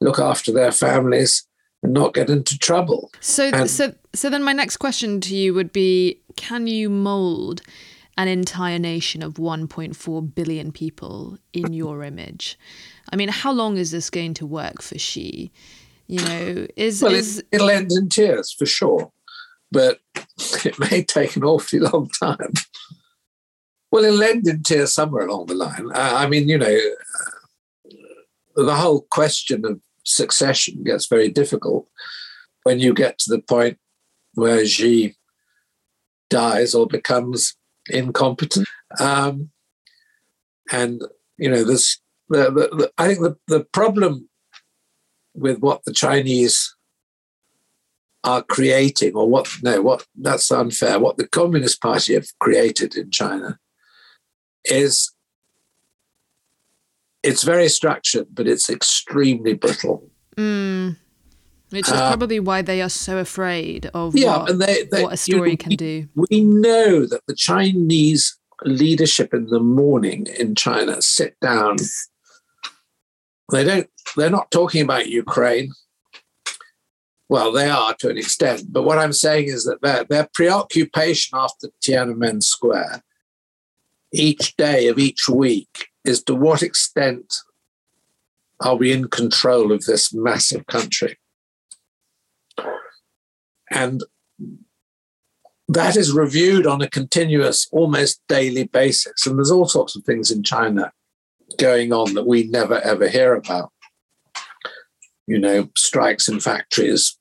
[0.00, 1.46] look after their families,
[1.82, 3.10] and not get into trouble.
[3.20, 7.62] So, and, so, so then my next question to you would be: Can you mold
[8.16, 12.58] an entire nation of 1.4 billion people in your image.
[13.12, 15.50] I mean, how long is this going to work for Xi?
[16.06, 19.10] You know, is well, is it, will end in tears for sure,
[19.72, 19.98] but
[20.64, 22.52] it may take an awfully long time.
[23.90, 25.90] Well, it'll end in tears somewhere along the line.
[25.94, 26.78] I, mean, you know,
[28.54, 31.88] the whole question of succession gets very difficult
[32.62, 33.78] when you get to the point
[34.34, 35.14] where Xi
[36.30, 37.54] dies or becomes
[37.90, 38.68] incompetent.
[38.98, 39.50] Um,
[40.70, 41.02] and
[41.36, 44.28] you know, there's the, the, the, I think the, the problem
[45.34, 46.74] with what the Chinese
[48.24, 50.98] are creating, or what no, what that's unfair.
[50.98, 53.58] What the Communist Party have created in China
[54.64, 55.12] is
[57.22, 60.08] it's very structured, but it's extremely brittle.
[60.36, 60.96] Mm.
[61.70, 65.04] Which is uh, probably why they are so afraid of yeah, what, and they, they,
[65.04, 66.08] what a story you know, can we, do.
[66.14, 71.76] We know that the Chinese leadership in the morning in China sit down.
[73.50, 73.88] They don't.
[74.16, 75.72] They're not talking about Ukraine.
[77.32, 81.38] Well, they are to an extent, but what I'm saying is that their, their preoccupation
[81.38, 83.02] after Tiananmen Square,
[84.12, 87.34] each day of each week, is to what extent
[88.60, 91.16] are we in control of this massive country?
[93.70, 94.04] And
[95.68, 99.26] that is reviewed on a continuous, almost daily basis.
[99.26, 100.92] And there's all sorts of things in China
[101.56, 103.72] going on that we never ever hear about.
[105.26, 107.16] You know, strikes in factories,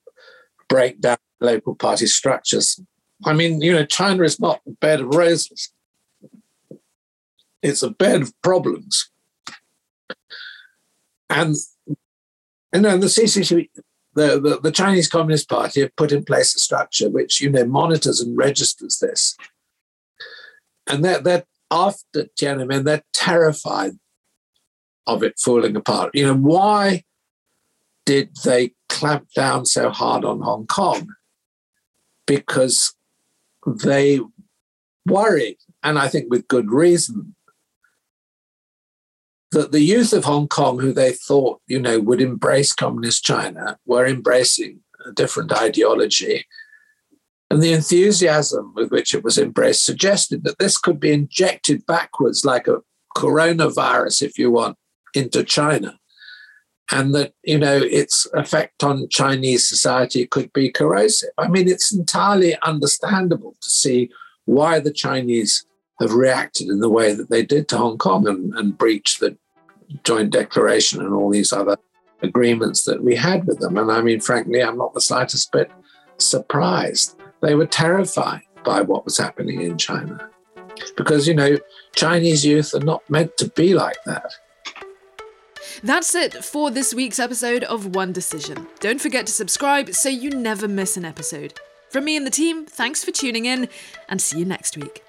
[0.71, 2.79] break down local party structures.
[3.25, 5.73] I mean, you know, China is not a bed of roses.
[7.61, 9.11] It's a bed of problems.
[11.29, 11.55] And
[12.73, 13.69] you know, the CCP,
[14.13, 17.65] the, the, the, Chinese Communist Party have put in place a structure which, you know,
[17.65, 19.37] monitors and registers this.
[20.87, 23.91] And they're, they're after Tiananmen, they're terrified
[25.07, 26.11] of it falling apart.
[26.13, 27.03] You know, why
[28.05, 31.07] did they clamp down so hard on Hong Kong?
[32.27, 32.93] Because
[33.65, 34.19] they
[35.05, 37.35] worried, and I think with good reason,
[39.51, 43.77] that the youth of Hong Kong, who they thought, you know, would embrace communist China,
[43.85, 46.45] were embracing a different ideology.
[47.49, 52.45] And the enthusiasm with which it was embraced suggested that this could be injected backwards
[52.45, 52.77] like a
[53.17, 54.77] coronavirus, if you want,
[55.13, 55.99] into China.
[56.89, 61.29] And that, you know, its effect on Chinese society could be corrosive.
[61.37, 64.09] I mean, it's entirely understandable to see
[64.45, 65.65] why the Chinese
[66.01, 69.37] have reacted in the way that they did to Hong Kong and, and breached the
[70.03, 71.77] joint declaration and all these other
[72.21, 73.77] agreements that we had with them.
[73.77, 75.71] And I mean, frankly, I'm not the slightest bit
[76.17, 77.17] surprised.
[77.41, 80.29] They were terrified by what was happening in China
[80.95, 81.57] because, you know,
[81.95, 84.33] Chinese youth are not meant to be like that.
[85.83, 88.67] That's it for this week's episode of One Decision.
[88.79, 91.59] Don't forget to subscribe so you never miss an episode.
[91.89, 93.67] From me and the team, thanks for tuning in
[94.07, 95.03] and see you next week.